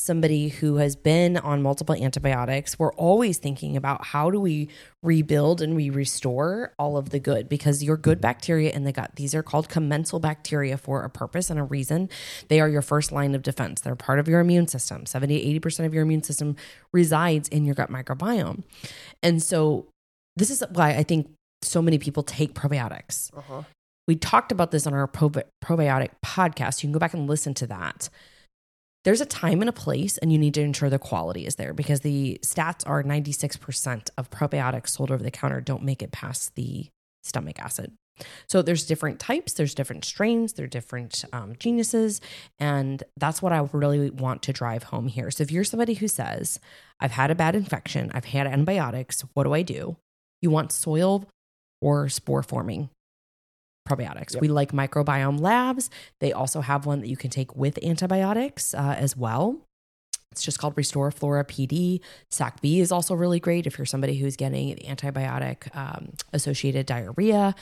somebody 0.00 0.48
who 0.48 0.76
has 0.76 0.96
been 0.96 1.36
on 1.36 1.62
multiple 1.62 1.94
antibiotics, 1.94 2.78
we're 2.78 2.92
always 2.94 3.38
thinking 3.38 3.76
about 3.76 4.06
how 4.06 4.30
do 4.30 4.40
we 4.40 4.68
rebuild 5.02 5.60
and 5.60 5.76
we 5.76 5.90
restore 5.90 6.72
all 6.78 6.96
of 6.96 7.10
the 7.10 7.18
good 7.18 7.48
because 7.48 7.82
your 7.82 7.96
good 7.96 8.20
bacteria 8.20 8.70
in 8.70 8.84
the 8.84 8.92
gut, 8.92 9.12
these 9.16 9.34
are 9.34 9.42
called 9.42 9.68
commensal 9.68 10.20
bacteria 10.20 10.76
for 10.76 11.02
a 11.04 11.10
purpose 11.10 11.50
and 11.50 11.58
a 11.58 11.62
reason. 11.62 12.08
They 12.48 12.60
are 12.60 12.68
your 12.68 12.82
first 12.82 13.12
line 13.12 13.34
of 13.34 13.42
defense. 13.42 13.80
They're 13.80 13.96
part 13.96 14.18
of 14.18 14.28
your 14.28 14.40
immune 14.40 14.68
system. 14.68 15.06
70 15.06 15.58
80% 15.60 15.86
of 15.86 15.94
your 15.94 16.02
immune 16.02 16.22
system 16.22 16.56
resides 16.92 17.48
in 17.48 17.64
your 17.64 17.74
gut 17.74 17.90
microbiome. 17.90 18.62
And 19.22 19.42
so 19.42 19.86
this 20.36 20.50
is 20.50 20.62
why 20.72 20.90
I 20.90 21.02
think 21.02 21.30
so 21.62 21.82
many 21.82 21.98
people 21.98 22.22
take 22.22 22.54
probiotics. 22.54 23.36
Uh-huh. 23.36 23.62
We 24.06 24.16
talked 24.16 24.52
about 24.52 24.70
this 24.70 24.86
on 24.86 24.94
our 24.94 25.06
probi- 25.06 25.44
probiotic 25.62 26.10
podcast. 26.24 26.82
You 26.82 26.86
can 26.86 26.92
go 26.92 26.98
back 26.98 27.14
and 27.14 27.28
listen 27.28 27.54
to 27.54 27.66
that 27.66 28.08
there's 29.04 29.20
a 29.20 29.26
time 29.26 29.60
and 29.60 29.68
a 29.68 29.72
place, 29.72 30.18
and 30.18 30.32
you 30.32 30.38
need 30.38 30.54
to 30.54 30.60
ensure 30.60 30.90
the 30.90 30.98
quality 30.98 31.46
is 31.46 31.56
there 31.56 31.72
because 31.72 32.00
the 32.00 32.38
stats 32.42 32.82
are 32.86 33.02
96% 33.02 34.10
of 34.18 34.30
probiotics 34.30 34.90
sold 34.90 35.10
over 35.10 35.22
the 35.22 35.30
counter 35.30 35.60
don't 35.60 35.82
make 35.82 36.02
it 36.02 36.12
past 36.12 36.54
the 36.56 36.88
stomach 37.22 37.58
acid. 37.58 37.92
So 38.48 38.62
there's 38.62 38.86
different 38.86 39.20
types, 39.20 39.52
there's 39.52 39.74
different 39.74 40.04
strains, 40.04 40.54
there 40.54 40.64
are 40.64 40.68
different 40.68 41.24
um, 41.32 41.54
genuses, 41.58 42.20
and 42.58 43.02
that's 43.16 43.40
what 43.40 43.52
I 43.52 43.68
really 43.72 44.10
want 44.10 44.42
to 44.42 44.52
drive 44.52 44.84
home 44.84 45.06
here. 45.06 45.30
So 45.30 45.42
if 45.42 45.52
you're 45.52 45.62
somebody 45.62 45.94
who 45.94 46.08
says, 46.08 46.58
"I've 46.98 47.12
had 47.12 47.30
a 47.30 47.36
bad 47.36 47.54
infection, 47.54 48.10
I've 48.12 48.24
had 48.24 48.48
antibiotics, 48.48 49.20
what 49.34 49.44
do 49.44 49.54
I 49.54 49.62
do?" 49.62 49.96
You 50.42 50.50
want 50.50 50.72
soil 50.72 51.26
or 51.80 52.08
spore 52.08 52.42
forming 52.42 52.90
probiotics. 53.88 54.34
Yep. 54.34 54.42
We 54.42 54.48
like 54.48 54.72
microbiome 54.72 55.40
labs. 55.40 55.90
They 56.20 56.32
also 56.32 56.60
have 56.60 56.86
one 56.86 57.00
that 57.00 57.08
you 57.08 57.16
can 57.16 57.30
take 57.30 57.56
with 57.56 57.82
antibiotics 57.84 58.74
uh, 58.74 58.96
as 58.98 59.16
well. 59.16 59.58
It's 60.30 60.42
just 60.42 60.58
called 60.58 60.74
Restore 60.76 61.10
Flora 61.10 61.44
PD. 61.44 62.00
SAC 62.30 62.60
B 62.60 62.80
is 62.80 62.92
also 62.92 63.14
really 63.14 63.40
great 63.40 63.66
if 63.66 63.78
you're 63.78 63.86
somebody 63.86 64.18
who's 64.18 64.36
getting 64.36 64.76
antibiotic 64.76 65.74
um, 65.74 66.12
associated 66.32 66.86
diarrhea, 66.86 67.54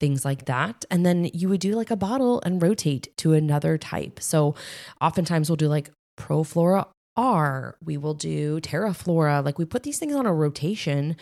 things 0.00 0.24
like 0.24 0.46
that. 0.46 0.84
And 0.90 1.04
then 1.04 1.30
you 1.32 1.48
would 1.48 1.60
do 1.60 1.74
like 1.74 1.90
a 1.90 1.96
bottle 1.96 2.42
and 2.44 2.60
rotate 2.62 3.14
to 3.18 3.34
another 3.34 3.78
type. 3.78 4.20
So 4.20 4.54
oftentimes 5.00 5.48
we'll 5.48 5.56
do 5.56 5.68
like 5.68 5.90
ProFlora 6.18 6.86
R, 7.16 7.76
we 7.84 7.96
will 7.96 8.14
do 8.14 8.60
TerraFlora. 8.60 9.44
Like 9.44 9.58
we 9.58 9.64
put 9.64 9.84
these 9.84 9.98
things 9.98 10.14
on 10.14 10.26
a 10.26 10.34
rotation 10.34 11.16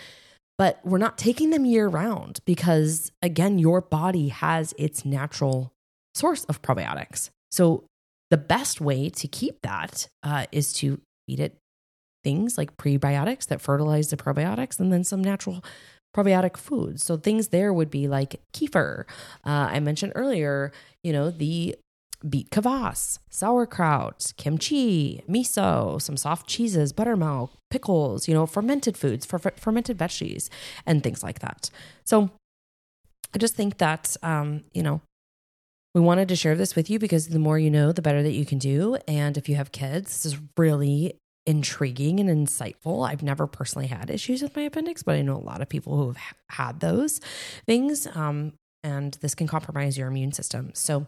but 0.63 0.79
we're 0.85 0.97
not 0.97 1.19
taking 1.19 1.51
them 1.51 1.65
year 1.65 1.89
round 1.89 2.39
because, 2.45 3.11
again, 3.21 3.59
your 3.59 3.81
body 3.81 4.29
has 4.29 4.73
its 4.79 5.05
natural 5.05 5.73
source 6.15 6.45
of 6.45 6.63
probiotics. 6.63 7.31
So, 7.51 7.83
the 8.31 8.37
best 8.37 8.81
way 8.81 9.11
to 9.11 9.27
keep 9.27 9.61
that 9.63 10.07
uh, 10.23 10.47
is 10.53 10.73
to 10.75 11.01
feed 11.27 11.41
it 11.41 11.57
things 12.23 12.57
like 12.57 12.77
prebiotics 12.77 13.47
that 13.47 13.61
fertilize 13.61 14.11
the 14.11 14.17
probiotics 14.17 14.79
and 14.79 14.93
then 14.93 15.03
some 15.03 15.21
natural 15.21 15.65
probiotic 16.17 16.57
foods. 16.57 17.03
So 17.03 17.17
things 17.17 17.49
there 17.49 17.73
would 17.73 17.91
be 17.91 18.07
like 18.07 18.41
kefir. 18.55 19.07
Uh, 19.45 19.67
I 19.69 19.81
mentioned 19.81 20.13
earlier, 20.15 20.71
you 21.03 21.13
know, 21.13 21.33
the 21.33 21.75
beet 22.29 22.51
kvass, 22.51 23.19
sauerkraut, 23.31 24.33
kimchi, 24.37 25.23
miso, 25.29 26.01
some 26.01 26.17
soft 26.17 26.47
cheeses, 26.47 26.93
buttermilk, 26.93 27.53
pickles, 27.71 28.29
you 28.29 28.35
know, 28.35 28.47
fermented 28.47 28.97
foods, 28.97 29.27
for 29.27 29.39
fermented 29.39 29.99
veggies, 29.99 30.49
and 30.87 31.03
things 31.03 31.23
like 31.23 31.41
that. 31.41 31.71
So 32.05 32.31
I 33.35 33.39
just 33.39 33.55
think 33.55 33.79
that, 33.79 34.17
um, 34.23 34.65
you 34.73 34.83
know, 34.83 35.01
we 35.95 36.01
wanted 36.01 36.29
to 36.29 36.37
share 36.37 36.55
this 36.55 36.75
with 36.75 36.89
you 36.89 36.99
because 36.99 37.29
the 37.29 37.39
more 37.39 37.59
you 37.59 37.71
know, 37.71 37.93
the 37.93 38.03
better 38.03 38.23
that 38.23 38.33
you 38.33 38.47
can 38.47 38.59
do. 38.59 38.97
And 39.07 39.37
if 39.37 39.49
you 39.49 39.57
have 39.57 39.73
kids, 39.73 40.23
this 40.23 40.33
is 40.33 40.41
really 40.57 41.19
intriguing 41.45 42.21
and 42.21 42.31
insightful. 42.31 43.07
I've 43.07 43.23
never 43.23 43.47
personally 43.47 43.89
had 43.89 44.11
issues 44.11 44.43
with 44.43 44.57
my 44.57 44.63
appendix, 44.63 45.03
but 45.03 45.17
I 45.17 45.23
know 45.23 45.37
a 45.37 45.39
lot 45.39 45.61
of 45.61 45.69
people 45.69 45.97
who 45.97 46.13
have 46.13 46.35
had 46.51 46.81
those 46.81 47.21
things. 47.67 48.07
Um, 48.15 48.55
and 48.85 49.15
this 49.21 49.35
can 49.35 49.47
compromise 49.47 49.99
your 49.99 50.09
immune 50.09 50.33
system. 50.33 50.71
So 50.75 51.07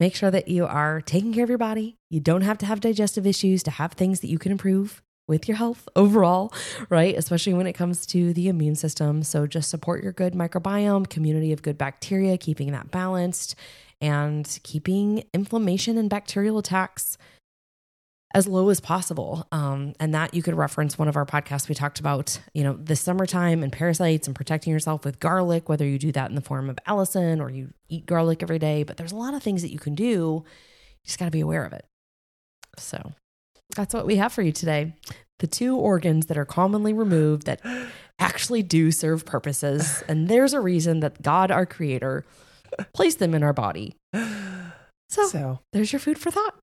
make 0.00 0.14
sure 0.14 0.30
that 0.30 0.48
you 0.48 0.66
are 0.66 1.00
taking 1.00 1.32
care 1.32 1.44
of 1.44 1.48
your 1.48 1.58
body. 1.58 1.96
You 2.10 2.20
don't 2.20 2.42
have 2.42 2.58
to 2.58 2.66
have 2.66 2.80
digestive 2.80 3.26
issues 3.26 3.62
to 3.64 3.70
have 3.72 3.92
things 3.92 4.20
that 4.20 4.28
you 4.28 4.38
can 4.38 4.52
improve 4.52 5.02
with 5.26 5.46
your 5.46 5.56
health 5.56 5.88
overall, 5.96 6.52
right? 6.88 7.16
Especially 7.16 7.54
when 7.54 7.66
it 7.66 7.74
comes 7.74 8.06
to 8.06 8.32
the 8.32 8.48
immune 8.48 8.76
system. 8.76 9.22
So 9.22 9.46
just 9.46 9.70
support 9.70 10.02
your 10.02 10.12
good 10.12 10.34
microbiome, 10.34 11.08
community 11.08 11.52
of 11.52 11.62
good 11.62 11.78
bacteria, 11.78 12.38
keeping 12.38 12.72
that 12.72 12.90
balanced 12.90 13.54
and 14.00 14.58
keeping 14.62 15.24
inflammation 15.34 15.98
and 15.98 16.08
bacterial 16.08 16.58
attacks 16.58 17.18
as 18.34 18.46
low 18.46 18.68
as 18.68 18.80
possible. 18.80 19.46
Um, 19.52 19.94
and 19.98 20.14
that 20.14 20.34
you 20.34 20.42
could 20.42 20.54
reference 20.54 20.98
one 20.98 21.08
of 21.08 21.16
our 21.16 21.24
podcasts. 21.24 21.68
We 21.68 21.74
talked 21.74 22.00
about, 22.00 22.38
you 22.52 22.62
know, 22.62 22.74
the 22.74 22.96
summertime 22.96 23.62
and 23.62 23.72
parasites 23.72 24.26
and 24.26 24.36
protecting 24.36 24.72
yourself 24.72 25.04
with 25.04 25.20
garlic, 25.20 25.68
whether 25.68 25.86
you 25.86 25.98
do 25.98 26.12
that 26.12 26.28
in 26.28 26.36
the 26.36 26.42
form 26.42 26.68
of 26.68 26.78
allicin 26.86 27.40
or 27.40 27.50
you 27.50 27.72
eat 27.88 28.06
garlic 28.06 28.42
every 28.42 28.58
day. 28.58 28.82
But 28.82 28.96
there's 28.96 29.12
a 29.12 29.16
lot 29.16 29.34
of 29.34 29.42
things 29.42 29.62
that 29.62 29.72
you 29.72 29.78
can 29.78 29.94
do. 29.94 30.04
You 30.04 30.44
just 31.04 31.18
got 31.18 31.26
to 31.26 31.30
be 31.30 31.40
aware 31.40 31.64
of 31.64 31.72
it. 31.72 31.86
So 32.76 33.12
that's 33.74 33.94
what 33.94 34.06
we 34.06 34.16
have 34.16 34.32
for 34.32 34.42
you 34.42 34.52
today. 34.52 34.94
The 35.38 35.46
two 35.46 35.76
organs 35.76 36.26
that 36.26 36.36
are 36.36 36.44
commonly 36.44 36.92
removed 36.92 37.46
that 37.46 37.60
actually 38.18 38.62
do 38.62 38.90
serve 38.90 39.24
purposes. 39.24 40.02
And 40.08 40.28
there's 40.28 40.52
a 40.52 40.60
reason 40.60 41.00
that 41.00 41.22
God, 41.22 41.50
our 41.50 41.64
creator, 41.64 42.24
placed 42.92 43.18
them 43.20 43.34
in 43.34 43.42
our 43.42 43.52
body. 43.54 43.96
So, 45.10 45.26
So 45.26 45.60
there's 45.72 45.90
your 45.90 46.00
food 46.00 46.18
for 46.18 46.30
thought. 46.30 46.58